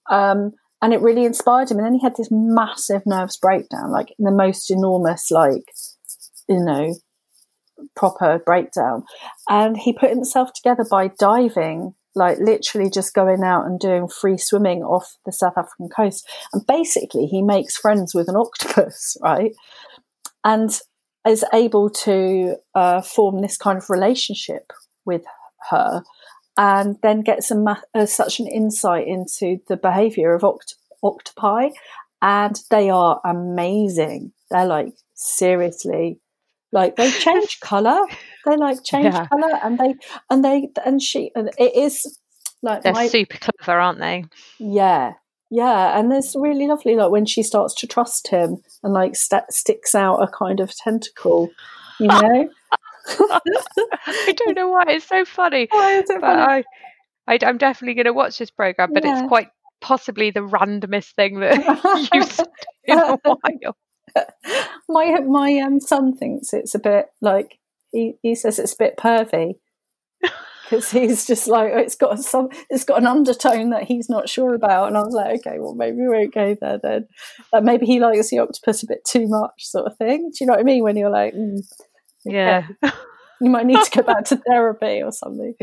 [0.09, 1.77] Um, and it really inspired him.
[1.77, 5.63] And then he had this massive nerves breakdown, like the most enormous, like
[6.47, 6.95] you know,
[7.95, 9.03] proper breakdown.
[9.47, 14.37] And he put himself together by diving like literally just going out and doing free
[14.37, 16.27] swimming off the South African coast.
[16.53, 19.53] And basically, he makes friends with an octopus, right?
[20.43, 20.79] And
[21.27, 24.71] is able to uh, form this kind of relationship
[25.05, 25.23] with
[25.69, 26.03] her
[26.57, 31.69] and then get some uh, such an insight into the behavior of oct- octopi.
[32.21, 34.33] And they are amazing.
[34.51, 36.19] They're like seriously
[36.71, 37.99] like they change color
[38.49, 39.27] they like change yeah.
[39.27, 39.95] color and they
[40.29, 42.19] and they and she and it is
[42.61, 44.25] like they're my, super clever aren't they
[44.57, 45.13] yeah
[45.49, 49.51] yeah and it's really lovely like when she starts to trust him and like st-
[49.51, 51.49] sticks out a kind of tentacle
[51.99, 52.49] you know
[53.27, 56.63] i don't know why it's so funny why is it funny?
[57.27, 59.19] I, I, am definitely going to watch this program but yeah.
[59.19, 59.49] it's quite
[59.81, 62.45] possibly the randomest thing that you've seen
[62.83, 63.75] in a while
[64.87, 67.58] my my um, son thinks it's a bit like
[67.91, 69.55] he, he says it's a bit pervy
[70.63, 74.53] because he's just like it's got some it's got an undertone that he's not sure
[74.53, 77.07] about and I was like okay well maybe we won't go there then
[77.51, 80.47] like maybe he likes the octopus a bit too much sort of thing do you
[80.47, 81.59] know what I mean when you're like mm,
[82.27, 82.35] okay.
[82.35, 82.67] yeah
[83.41, 85.55] you might need to go back to therapy or something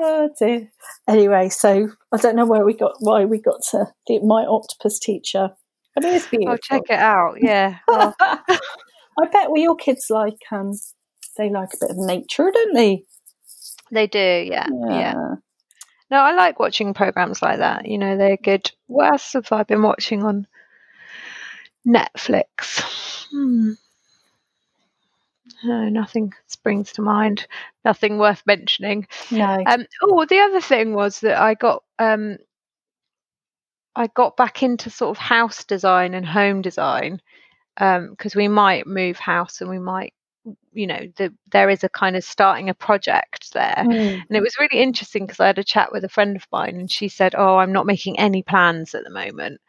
[0.00, 0.68] oh dear
[1.08, 4.98] anyway so I don't know where we got why we got to the, my octopus
[4.98, 5.50] teacher
[5.94, 6.52] but it is beautiful.
[6.52, 7.36] I'll check it out.
[7.40, 7.78] Yeah.
[7.88, 10.72] I bet well, your kids like um,
[11.36, 13.04] they like a bit of nature, don't they?
[13.90, 14.18] They do.
[14.18, 14.66] Yeah.
[14.70, 14.90] Yeah.
[14.90, 15.34] yeah.
[16.10, 17.86] No, I like watching programs like that.
[17.86, 18.70] You know, they're good.
[18.86, 20.46] What else have I been watching on
[21.86, 23.26] Netflix?
[23.30, 23.72] Hmm.
[25.64, 27.46] No, nothing springs to mind.
[27.84, 29.06] Nothing worth mentioning.
[29.30, 29.62] No.
[29.66, 32.38] Um, oh, the other thing was that I got um,
[33.94, 37.20] I got back into sort of house design and home design
[37.76, 40.14] because um, we might move house and we might
[40.72, 43.74] you know the, there is a kind of starting a project there.
[43.78, 44.22] Mm.
[44.28, 46.76] and it was really interesting because i had a chat with a friend of mine
[46.76, 49.60] and she said oh i'm not making any plans at the moment.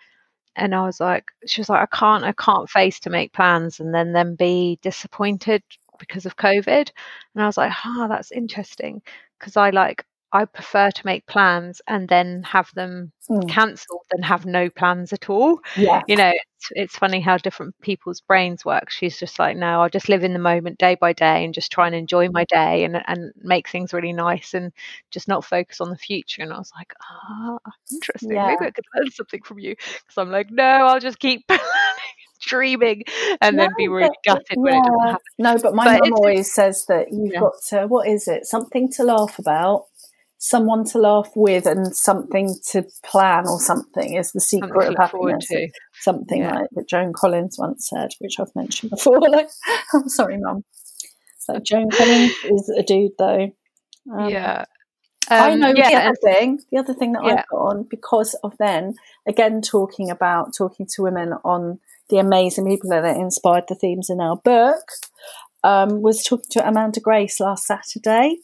[0.56, 3.80] And i was like she was like i can't i can't face to make plans
[3.80, 5.64] and then then be disappointed
[6.00, 6.92] because of covid.
[7.36, 9.02] And i was like ah oh, that's interesting.
[9.40, 13.48] Because i like I prefer to make plans and then have them mm.
[13.48, 15.60] cancelled than have no plans at all.
[15.78, 16.02] Yeah.
[16.08, 18.90] You know, it's, it's funny how different people's brains work.
[18.90, 21.72] She's just like, no, I'll just live in the moment day by day and just
[21.72, 24.74] try and enjoy my day and, and make things really nice and
[25.12, 26.42] just not focus on the future.
[26.42, 28.32] And I was like, ah, oh, interesting.
[28.32, 28.48] Yeah.
[28.48, 29.76] Maybe I could learn something from you.
[29.76, 31.44] Because I'm like, no, I'll just keep
[32.42, 33.04] dreaming
[33.40, 34.58] and no, then be really but, gutted yeah.
[34.58, 35.22] when it doesn't happen.
[35.38, 37.40] No, but my but mum always says that you've yeah.
[37.40, 38.46] got to, what is it?
[38.46, 39.86] Something to laugh about
[40.44, 45.48] someone to laugh with and something to plan or something is the secret of happiness.
[46.02, 46.56] Something yeah.
[46.56, 49.22] like that Joan Collins once said, which I've mentioned before.
[49.30, 49.48] like,
[49.94, 50.66] I'm sorry, mum.
[51.40, 53.52] So Joan Collins is a dude, though.
[54.14, 54.66] Um, yeah.
[55.32, 56.60] Um, I know yeah, the other thing.
[56.74, 57.36] The other thing that yeah.
[57.36, 61.80] I've got on because of then again talking about talking to women on
[62.10, 64.84] the amazing people that inspired the themes in our book
[65.64, 68.40] um, was talking to Amanda Grace last Saturday,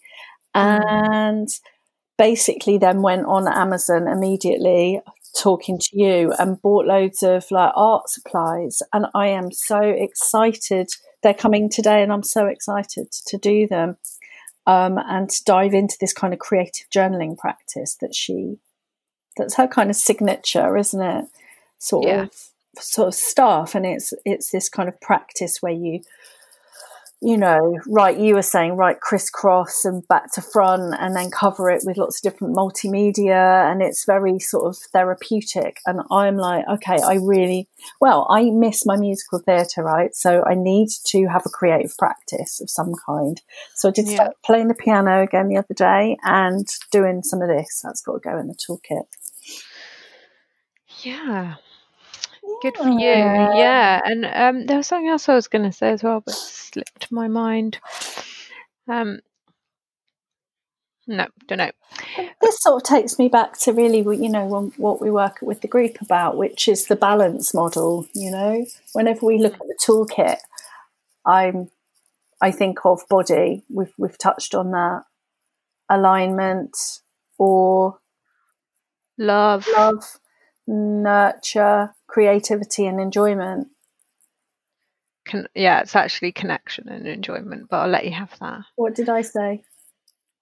[0.56, 1.60] mm.
[2.20, 5.02] Basically then went on Amazon immediately
[5.42, 8.84] talking to you and bought loads of like art supplies.
[8.92, 10.90] And I am so excited.
[11.24, 13.96] They're coming today and I'm so excited to do them
[14.68, 18.58] um, and to dive into this kind of creative journaling practice that she
[19.38, 21.26] that's her kind of signature isn't it?
[21.78, 22.24] Sort yeah.
[22.24, 22.34] of
[22.78, 23.76] sort of stuff.
[23.76, 26.02] And it's it's this kind of practice where you
[27.22, 31.70] you know, right, you were saying, right, crisscross and back to front and then cover
[31.70, 33.70] it with lots of different multimedia.
[33.70, 35.82] And it's very sort of therapeutic.
[35.86, 37.68] And I'm like, okay, I really,
[38.00, 40.16] well, I miss my musical theatre, right?
[40.16, 43.42] So I need to have a creative practice of some kind.
[43.76, 44.16] So I did yeah.
[44.16, 47.82] start playing the piano again the other day and doing some of this.
[47.84, 49.04] That's got to go in the toolkit.
[51.02, 51.56] Yeah.
[52.62, 53.00] Good for you.
[53.00, 54.02] Yeah.
[54.04, 57.12] And um, there was something else I was going to say as well, but slipped
[57.12, 57.80] my mind.
[58.88, 59.20] Um,
[61.08, 61.72] no, don't know.
[62.40, 65.68] This sort of takes me back to really, you know, what we work with the
[65.68, 68.06] group about, which is the balance model.
[68.14, 70.38] You know, whenever we look at the toolkit,
[71.26, 71.72] I'm,
[72.42, 73.64] I think of body.
[73.74, 75.04] We've we've touched on that
[75.90, 76.78] alignment
[77.40, 78.00] or
[79.18, 80.20] love, love,
[80.68, 83.68] nurture, creativity and enjoyment.
[85.26, 88.62] Con- yeah, it's actually connection and enjoyment, but I'll let you have that.
[88.76, 89.64] What did I say?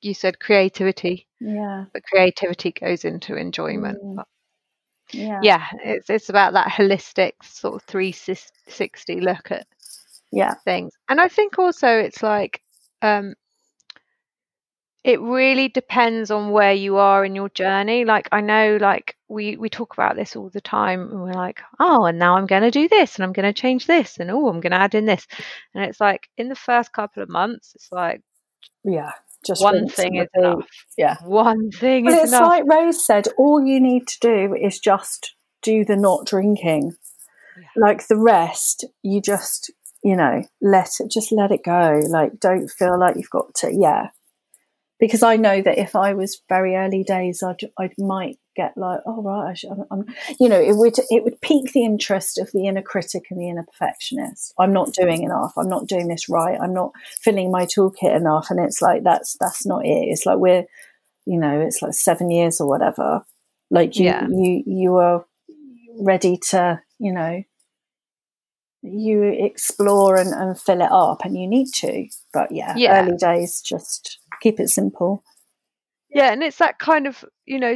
[0.01, 1.27] You said creativity.
[1.39, 1.85] Yeah.
[1.93, 3.99] But creativity goes into enjoyment.
[4.01, 4.23] Mm.
[5.11, 5.39] yeah.
[5.43, 9.67] Yeah, it's it's about that holistic sort of 360 look at
[10.31, 10.93] yeah things.
[11.09, 12.61] And I think also it's like
[13.01, 13.35] um
[15.03, 19.57] it really depends on where you are in your journey like i know like we
[19.57, 22.61] we talk about this all the time and we're like oh and now i'm going
[22.61, 24.95] to do this and i'm going to change this and oh i'm going to add
[24.95, 25.27] in this.
[25.73, 28.21] And it's like in the first couple of months it's like
[28.83, 29.11] yeah
[29.45, 30.67] just one thing is enough.
[30.97, 31.17] Yeah.
[31.23, 32.47] One thing but is it's enough.
[32.47, 36.95] like rose said all you need to do is just do the not drinking.
[37.57, 37.67] Yeah.
[37.75, 39.71] like the rest you just
[40.03, 42.01] you know let it just let it go.
[42.07, 44.09] Like don't feel like you've got to yeah.
[44.99, 48.99] Because I know that if I was very early days, I'd, I might get like,
[49.05, 52.67] oh right, I'm, I'm, you know, it would it would pique the interest of the
[52.67, 54.53] inner critic and the inner perfectionist.
[54.59, 55.53] I'm not doing enough.
[55.57, 56.59] I'm not doing this right.
[56.59, 56.91] I'm not
[57.21, 58.47] filling my toolkit enough.
[58.49, 60.07] And it's like that's that's not it.
[60.09, 60.65] It's like we're,
[61.25, 63.23] you know, it's like seven years or whatever.
[63.69, 64.27] Like you yeah.
[64.27, 65.25] you you are
[65.99, 67.43] ready to, you know,
[68.81, 72.07] you explore and, and fill it up, and you need to.
[72.33, 73.01] But yeah, yeah.
[73.01, 75.23] early days just keep it simple.
[76.09, 77.75] Yeah, and it's that kind of, you know,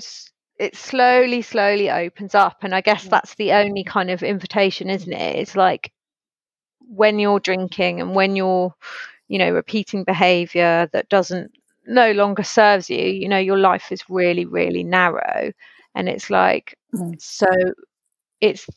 [0.62, 2.60] it slowly, slowly opens up.
[2.62, 5.36] And I guess that's the only kind of invitation, isn't it?
[5.38, 5.91] It's like
[6.80, 8.71] when you're drinking and when you're,
[9.28, 11.52] you know, repeating behavior that doesn't
[11.88, 15.52] no longer serves you, you know, your life is really, really narrow.
[15.95, 17.19] And it's like, mm.
[17.19, 17.47] so
[18.39, 18.67] it's,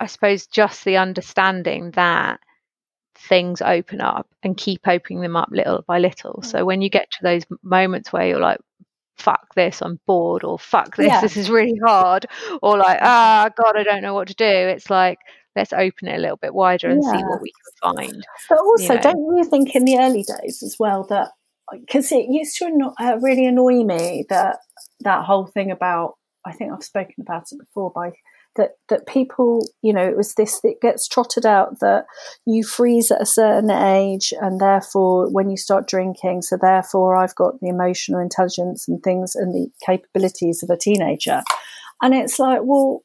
[0.00, 2.38] I suppose, just the understanding that
[3.16, 6.42] things open up and keep opening them up little by little.
[6.42, 6.66] So mm.
[6.66, 8.60] when you get to those moments where you're like,
[9.16, 11.20] fuck this, I'm bored, or fuck this, yeah.
[11.20, 12.26] this is really hard,
[12.62, 15.18] or like, ah, God, I don't know what to do, it's like,
[15.56, 17.12] let's open it a little bit wider and yeah.
[17.12, 18.26] see what we can find.
[18.48, 19.00] But also, you know.
[19.00, 21.30] don't you think in the early days as well that,
[21.72, 24.58] because it used to anno- uh, really annoy me that
[25.00, 28.12] that whole thing about, I think I've spoken about it before by
[28.56, 32.06] that that people, you know, it was this that gets trotted out that
[32.46, 37.34] you freeze at a certain age, and therefore when you start drinking, so therefore I've
[37.34, 41.42] got the emotional intelligence and things and the capabilities of a teenager,
[42.02, 43.02] and it's like, well,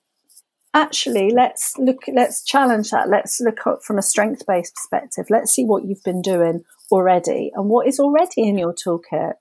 [0.73, 3.09] actually let's look let's challenge that.
[3.09, 5.25] Let's look up from a strength based perspective.
[5.29, 9.33] Let's see what you've been doing already and what is already in your toolkit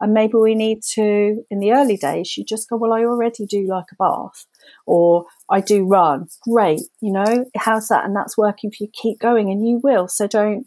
[0.00, 3.46] And maybe we need to, in the early days, you just go, well, I already
[3.46, 4.44] do like a bath
[4.86, 6.28] or I do run.
[6.48, 6.80] Great.
[7.00, 8.04] You know, how's that?
[8.04, 8.90] And that's working for you.
[8.92, 10.08] Keep going and you will.
[10.08, 10.66] So don't,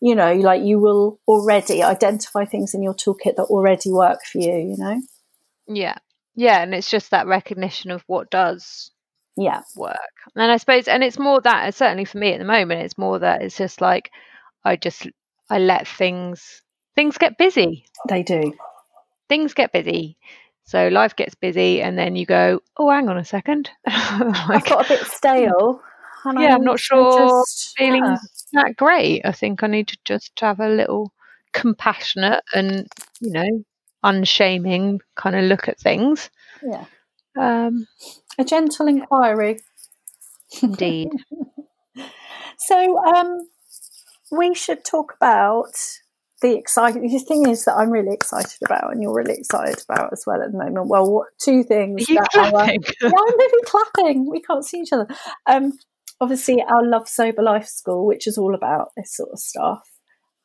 [0.00, 4.38] you know, like you will already identify things in your toolkit that already work for
[4.38, 5.00] you, you know?
[5.66, 5.96] Yeah.
[6.34, 6.62] Yeah.
[6.62, 8.90] And it's just that recognition of what does
[9.36, 9.96] yeah work
[10.34, 13.20] and i suppose and it's more that certainly for me at the moment it's more
[13.20, 14.10] that it's just like
[14.64, 15.06] i just
[15.48, 16.62] i let things
[17.00, 17.86] things get busy.
[18.10, 18.52] They do.
[19.30, 20.18] Things get busy.
[20.64, 23.70] So life gets busy and then you go oh hang on a second.
[23.88, 25.80] Like, i've got a bit stale.
[26.26, 28.18] Yeah i'm not sure just, feeling yeah.
[28.52, 29.22] that great.
[29.24, 31.14] I think i need to just have a little
[31.52, 32.86] compassionate and
[33.20, 33.64] you know
[34.04, 36.28] unshaming kind of look at things.
[36.62, 36.84] Yeah.
[37.38, 37.86] Um
[38.38, 39.60] a gentle inquiry.
[40.62, 41.08] Indeed.
[42.58, 43.48] so, um,
[44.30, 45.74] we should talk about
[46.42, 50.12] the exciting the thing is that I'm really excited about and you're really excited about
[50.12, 50.88] as well at the moment.
[50.88, 52.52] Well, what two things are that clapping?
[52.58, 52.70] Our,
[53.02, 54.30] yeah, I'm really clapping.
[54.30, 55.06] We can't see each other.
[55.46, 55.72] Um,
[56.20, 59.82] obviously our Love Sober Life School, which is all about this sort of stuff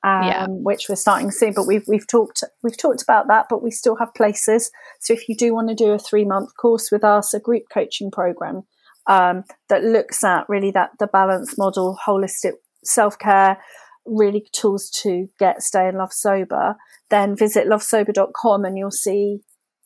[0.06, 0.46] um, yeah.
[0.48, 1.54] which we're starting soon.
[1.54, 4.72] But we've we've talked we've talked about that, but we still have places.
[5.02, 7.64] So if you do want to do a three month course with us, a group
[7.74, 8.64] coaching program
[9.08, 13.58] um, that looks at really that the balance model, holistic self care,
[14.06, 16.76] really tools to get stay and love sober,
[17.10, 19.40] then visit lovesober.com and you'll see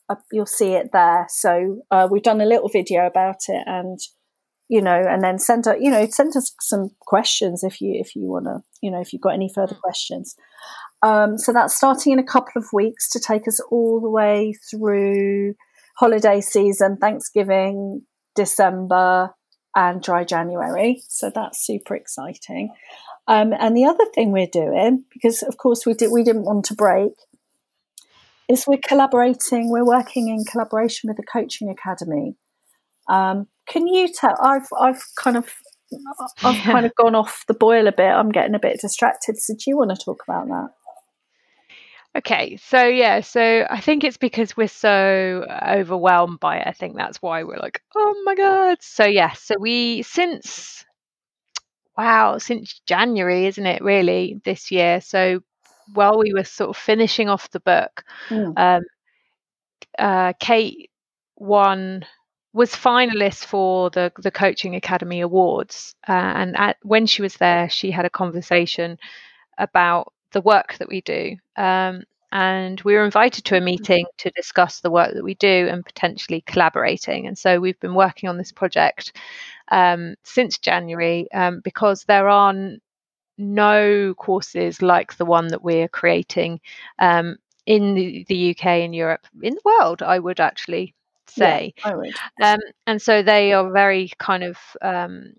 [0.09, 1.27] uh, you'll see it there.
[1.29, 3.99] So uh, we've done a little video about it and
[4.69, 8.15] you know, and then send us, you know, send us some questions if you if
[8.15, 9.81] you want to, you know, if you've got any further mm.
[9.81, 10.35] questions.
[11.01, 14.53] Um, so that's starting in a couple of weeks to take us all the way
[14.69, 15.55] through
[15.97, 18.03] holiday season, Thanksgiving,
[18.35, 19.31] December,
[19.75, 21.01] and dry January.
[21.07, 22.73] So that's super exciting.
[23.29, 26.65] Um, and the other thing we're doing, because of course we did, we didn't want
[26.65, 27.11] to break,
[28.49, 29.69] is we're collaborating.
[29.69, 32.35] We're working in collaboration with the Coaching Academy.
[33.07, 34.35] Um, can you tell?
[34.41, 35.53] I've I've kind of
[36.43, 36.71] I've yeah.
[36.71, 38.09] kind of gone off the boil a bit.
[38.09, 39.37] I'm getting a bit distracted.
[39.37, 40.69] So do you want to talk about that?
[42.17, 46.65] Okay, so yeah, so I think it's because we're so overwhelmed by it.
[46.65, 48.79] I think that's why we're like, oh my god.
[48.81, 50.83] So yeah, so we since
[51.99, 53.83] wow, since January, isn't it?
[53.83, 55.01] Really, this year.
[55.01, 55.41] So
[55.93, 58.53] while we were sort of finishing off the book, mm.
[58.57, 58.83] um,
[59.97, 60.89] uh, Kate
[61.35, 62.05] won
[62.53, 67.69] was finalist for the the Coaching Academy Awards, uh, and at, when she was there,
[67.69, 68.97] she had a conversation
[69.57, 71.35] about the work that we do.
[71.57, 75.67] Um, and we were invited to a meeting to discuss the work that we do
[75.69, 77.27] and potentially collaborating.
[77.27, 79.17] And so we've been working on this project
[79.71, 82.53] um, since January um, because there are
[83.37, 86.59] no courses like the one that we're creating
[86.99, 90.93] um, in the, the, UK and Europe, in the world, I would actually
[91.27, 91.73] say.
[91.77, 92.15] Yeah, I would.
[92.41, 95.33] Um, and so they are very kind of um,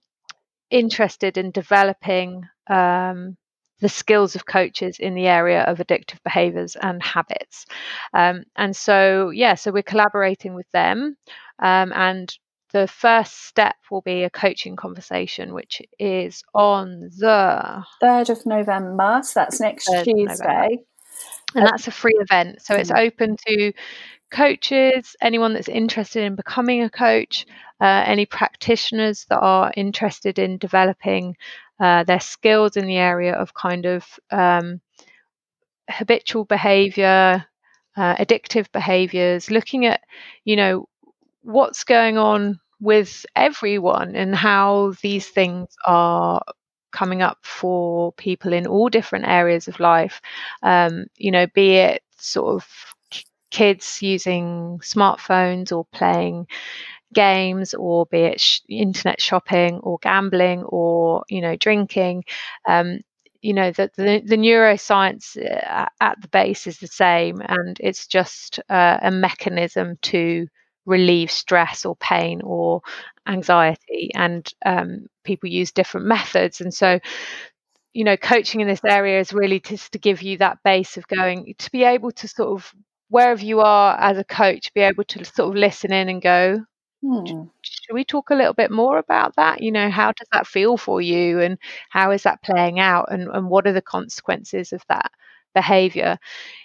[0.70, 3.36] interested in developing um,
[3.80, 7.66] the skills of coaches in the area of addictive behaviors and habits.
[8.12, 11.16] Um, and so, yeah, so we're collaborating with them.
[11.58, 12.32] Um, and
[12.72, 19.20] the first step will be a coaching conversation, which is on the 3rd of November.
[19.24, 20.78] So that's next Tuesday.
[21.54, 22.62] And that's a free event.
[22.62, 23.06] So it's mm.
[23.06, 23.72] open to
[24.30, 27.44] coaches, anyone that's interested in becoming a coach,
[27.80, 31.36] uh, any practitioners that are interested in developing
[31.80, 34.80] uh, their skills in the area of kind of um,
[35.90, 37.44] habitual behavior,
[37.96, 40.00] uh, addictive behaviors, looking at,
[40.44, 40.88] you know,
[41.42, 46.42] what's going on with everyone and how these things are
[46.92, 50.20] coming up for people in all different areas of life.
[50.62, 52.66] Um, you know, be it sort of
[53.50, 56.46] kids using smartphones or playing
[57.14, 62.24] games or be it sh- internet shopping or gambling or you know drinking
[62.68, 62.98] um,
[63.42, 68.06] you know that the, the neuroscience uh, at the base is the same and it's
[68.06, 70.46] just uh, a mechanism to
[70.86, 72.80] relieve stress or pain or
[73.26, 76.60] anxiety and um, people use different methods.
[76.60, 76.98] And so
[77.92, 81.06] you know coaching in this area is really just to give you that base of
[81.08, 82.72] going to be able to sort of
[83.08, 86.64] wherever you are as a coach, be able to sort of listen in and go,
[87.02, 87.44] hmm.
[87.62, 89.62] should we talk a little bit more about that?
[89.62, 91.58] You know, how does that feel for you and
[91.90, 95.10] how is that playing out and, and what are the consequences of that
[95.54, 96.18] behavior?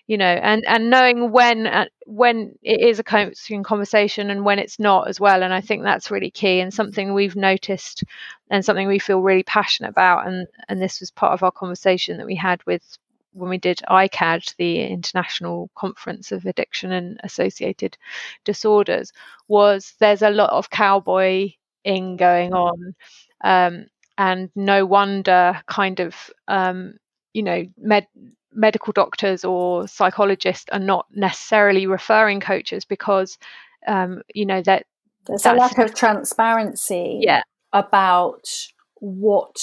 [0.07, 4.59] You know, and, and knowing when uh, when it is a coaching conversation and when
[4.59, 5.43] it's not as well.
[5.43, 8.03] And I think that's really key and something we've noticed
[8.49, 10.27] and something we feel really passionate about.
[10.27, 12.97] And and this was part of our conversation that we had with
[13.35, 17.97] when we did ICAD, the International Conference of Addiction and Associated
[18.43, 19.11] Disorders,
[19.47, 21.53] was there's a lot of cowboying
[22.17, 22.95] going on.
[23.43, 23.85] Um,
[24.17, 26.15] and no wonder kind of
[26.47, 26.95] um,
[27.33, 28.07] you know med-
[28.53, 33.37] medical doctors or psychologists are not necessarily referring coaches because
[33.87, 34.85] um, you know that
[35.27, 37.41] there's a lack of transparency yeah.
[37.73, 38.47] about
[38.95, 39.57] what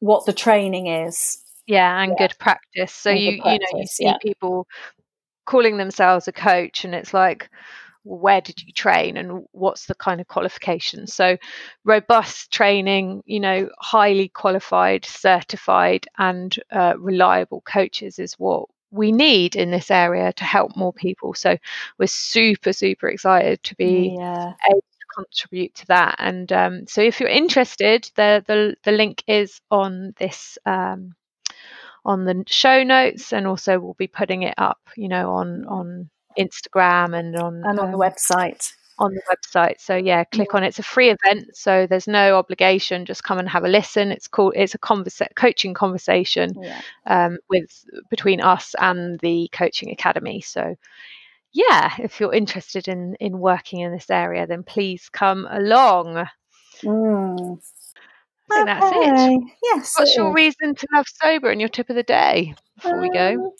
[0.00, 2.26] what the training is yeah and yeah.
[2.26, 4.16] good practice so and you practice, you know you see yeah.
[4.22, 4.66] people
[5.44, 7.50] calling themselves a coach and it's like
[8.04, 11.36] where did you train and what's the kind of qualification so
[11.84, 19.56] robust training you know highly qualified certified and uh, reliable coaches is what we need
[19.56, 21.56] in this area to help more people so
[21.98, 24.52] we're super super excited to be yeah.
[24.68, 29.22] able to contribute to that and um, so if you're interested the, the the link
[29.28, 31.14] is on this um,
[32.04, 36.10] on the show notes and also we'll be putting it up you know on on
[36.38, 38.72] Instagram and on and on um, the website.
[38.98, 39.80] On the website.
[39.80, 40.68] So yeah, click on it.
[40.68, 43.06] It's a free event, so there's no obligation.
[43.06, 44.12] Just come and have a listen.
[44.12, 46.80] It's called it's a conversa- coaching conversation yeah.
[47.06, 50.40] um, with between us and the coaching academy.
[50.40, 50.76] So
[51.52, 56.26] yeah, if you're interested in in working in this area, then please come along.
[56.82, 57.60] Mm.
[58.50, 59.42] Think that's it.
[59.62, 59.94] Yes.
[59.98, 60.34] What's your is.
[60.34, 63.44] reason to love sober and your tip of the day before um, we go?
[63.46, 63.52] Um,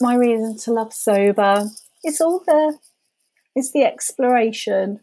[0.00, 1.66] my reason to love sober.
[2.04, 2.78] is all the
[3.54, 5.00] is the exploration.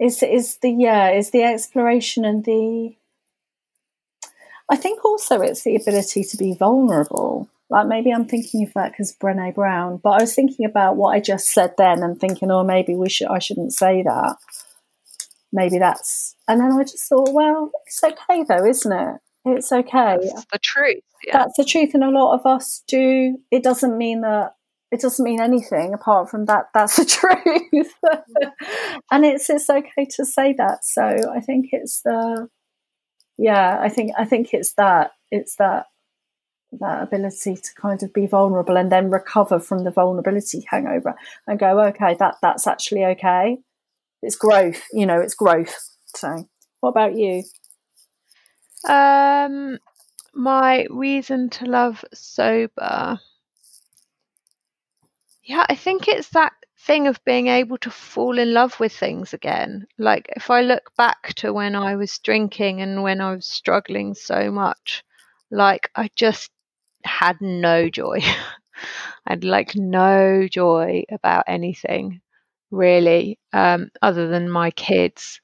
[0.00, 2.96] Is is the yeah, is the exploration and the
[4.68, 7.48] I think also it's the ability to be vulnerable.
[7.70, 11.14] Like maybe I'm thinking of that because Brené Brown, but I was thinking about what
[11.14, 14.36] I just said then and thinking, oh, maybe we should I shouldn't say that.
[15.52, 19.16] Maybe that's, and then I just thought, well, it's okay though, isn't it?
[19.44, 20.18] It's okay.
[20.20, 21.02] That's the truth.
[21.26, 21.38] Yeah.
[21.38, 23.38] That's the truth, and a lot of us do.
[23.50, 24.54] It doesn't mean that
[24.92, 26.66] it doesn't mean anything apart from that.
[26.74, 27.04] That's the
[27.72, 27.92] truth,
[29.10, 30.84] and it's it's okay to say that.
[30.84, 32.48] So I think it's the
[33.36, 33.78] yeah.
[33.80, 35.86] I think I think it's that it's that
[36.80, 41.14] that ability to kind of be vulnerable and then recover from the vulnerability hangover
[41.46, 43.58] and go okay that that's actually okay
[44.22, 45.74] it's growth you know it's growth
[46.14, 46.48] so
[46.80, 47.42] what about you
[48.88, 49.78] um,
[50.34, 53.20] my reason to love sober.
[55.44, 59.34] Yeah, I think it's that thing of being able to fall in love with things
[59.34, 59.86] again.
[59.98, 64.14] Like if I look back to when I was drinking and when I was struggling
[64.14, 65.04] so much,
[65.50, 66.50] like I just
[67.04, 68.20] had no joy.
[69.26, 72.20] I had like no joy about anything
[72.72, 75.40] really, um, other than my kids.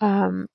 [0.00, 0.48] Um,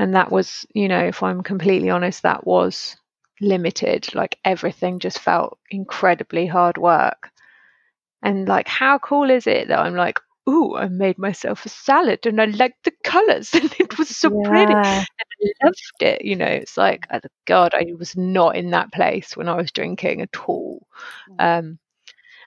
[0.00, 2.96] and that was you know if i'm completely honest that was
[3.40, 7.30] limited like everything just felt incredibly hard work
[8.22, 10.18] and like how cool is it that i'm like
[10.48, 14.30] ooh i made myself a salad and i liked the colors and it was so
[14.42, 14.48] yeah.
[14.48, 18.70] pretty and i loved it you know it's like oh, god i was not in
[18.70, 20.86] that place when i was drinking at all
[21.30, 21.58] mm.
[21.58, 21.78] um,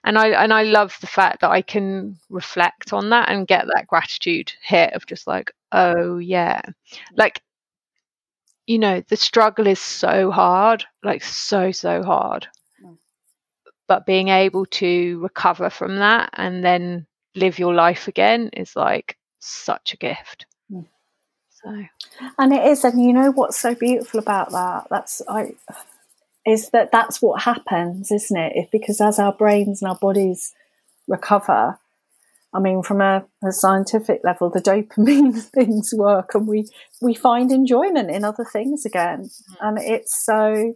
[0.04, 3.66] and I and I love the fact that I can reflect on that and get
[3.66, 6.60] that gratitude hit of just like, oh yeah,
[7.16, 7.42] like
[8.66, 12.46] you know the struggle is so hard, like so so hard,
[12.84, 12.96] mm.
[13.88, 19.16] but being able to recover from that and then live your life again is like
[19.38, 20.44] such a gift.
[20.70, 20.86] Mm.
[21.50, 21.82] So,
[22.38, 24.86] and it is, and you know what's so beautiful about that?
[24.90, 25.54] That's I
[26.46, 28.52] is that that's what happens, isn't it?
[28.54, 30.52] If, because as our brains and our bodies
[31.08, 31.78] recover,
[32.54, 36.68] I mean, from a, a, scientific level, the dopamine things work, and we
[37.00, 39.30] we find enjoyment in other things again.
[39.50, 39.56] Mm.
[39.60, 40.74] And it's so.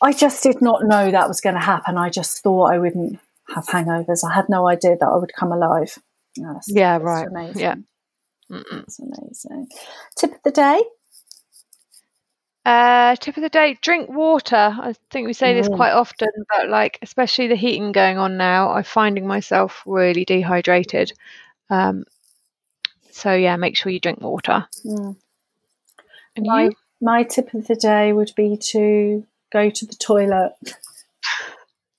[0.00, 1.96] I just did not know that was going to happen.
[1.96, 3.18] I just thought I wouldn't
[3.54, 4.24] have hangovers.
[4.28, 5.98] I had no idea that I would come alive.
[6.68, 7.26] yeah, right.
[7.26, 7.60] Amazing.
[7.60, 7.74] Yeah,
[8.50, 9.68] it's amazing.
[10.16, 10.82] Tip of the day.
[12.64, 14.56] Uh, tip of the day: drink water.
[14.56, 15.76] I think we say this mm.
[15.76, 21.12] quite often, but like especially the heating going on now, I'm finding myself really dehydrated.
[21.70, 22.04] Um,
[23.10, 24.66] so yeah, make sure you drink water.
[24.84, 25.16] Mm.
[26.36, 26.72] And my you?
[27.00, 30.52] my tip of the day would be to go to the toilet.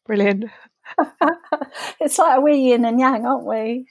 [0.06, 0.46] Brilliant.
[2.00, 3.88] it's like a wee yin and yang, aren't we?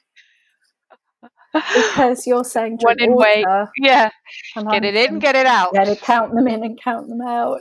[1.52, 3.44] Because you're saying one in weight.
[3.78, 4.10] Yeah,
[4.54, 5.70] get I'm it in, get it out.
[5.72, 7.60] Yeah, to count them in and count them out.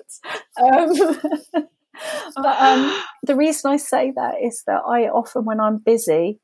[0.61, 0.91] Um,
[2.35, 6.39] but um, the reason I say that is that I often, when I'm busy,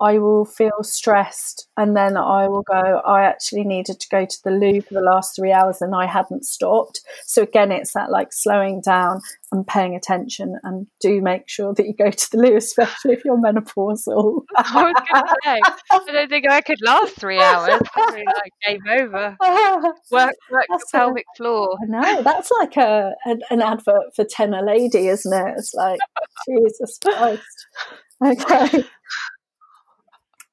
[0.00, 4.36] I will feel stressed and then I will go, I actually needed to go to
[4.44, 7.00] the loo for the last three hours and I hadn't stopped.
[7.24, 9.20] So again, it's that like slowing down
[9.50, 13.24] and paying attention and do make sure that you go to the loo, especially if
[13.24, 14.42] you're menopausal.
[14.56, 17.80] I was going to say, I don't think I could last three hours.
[17.92, 19.36] Probably like game over.
[20.10, 21.76] Work, work the pelvic floor.
[21.82, 25.54] I know, that's like a, an, an advert for Tena Lady, isn't it?
[25.58, 26.00] It's like,
[26.46, 27.66] Jesus Christ.
[28.24, 28.84] Okay.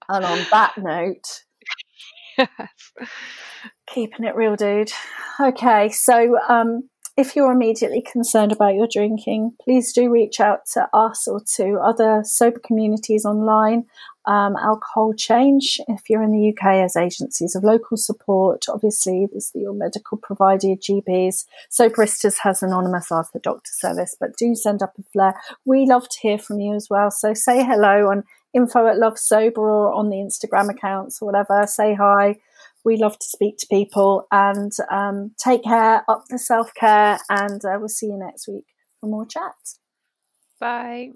[0.09, 1.43] And on that note,
[2.37, 2.49] yes.
[3.87, 4.91] keeping it real, dude.
[5.39, 10.89] Okay, so um, if you're immediately concerned about your drinking, please do reach out to
[10.93, 13.85] us or to other sober communities online.
[14.25, 19.51] Um, alcohol change, if you're in the UK, as agencies of local support, obviously, there's
[19.53, 21.45] your medical provider, your GPs.
[21.71, 25.35] Soberistas has anonymous Ask the Doctor service, but do send up a flare.
[25.63, 27.11] We love to hear from you as well.
[27.11, 28.23] So say hello on
[28.55, 31.67] info at Love Sober or on the Instagram accounts or whatever.
[31.67, 32.37] Say hi.
[32.83, 37.63] We love to speak to people and um, take care, up the self care, and
[37.65, 38.65] uh, we'll see you next week
[38.99, 39.79] for more chats.
[40.59, 41.11] Bye.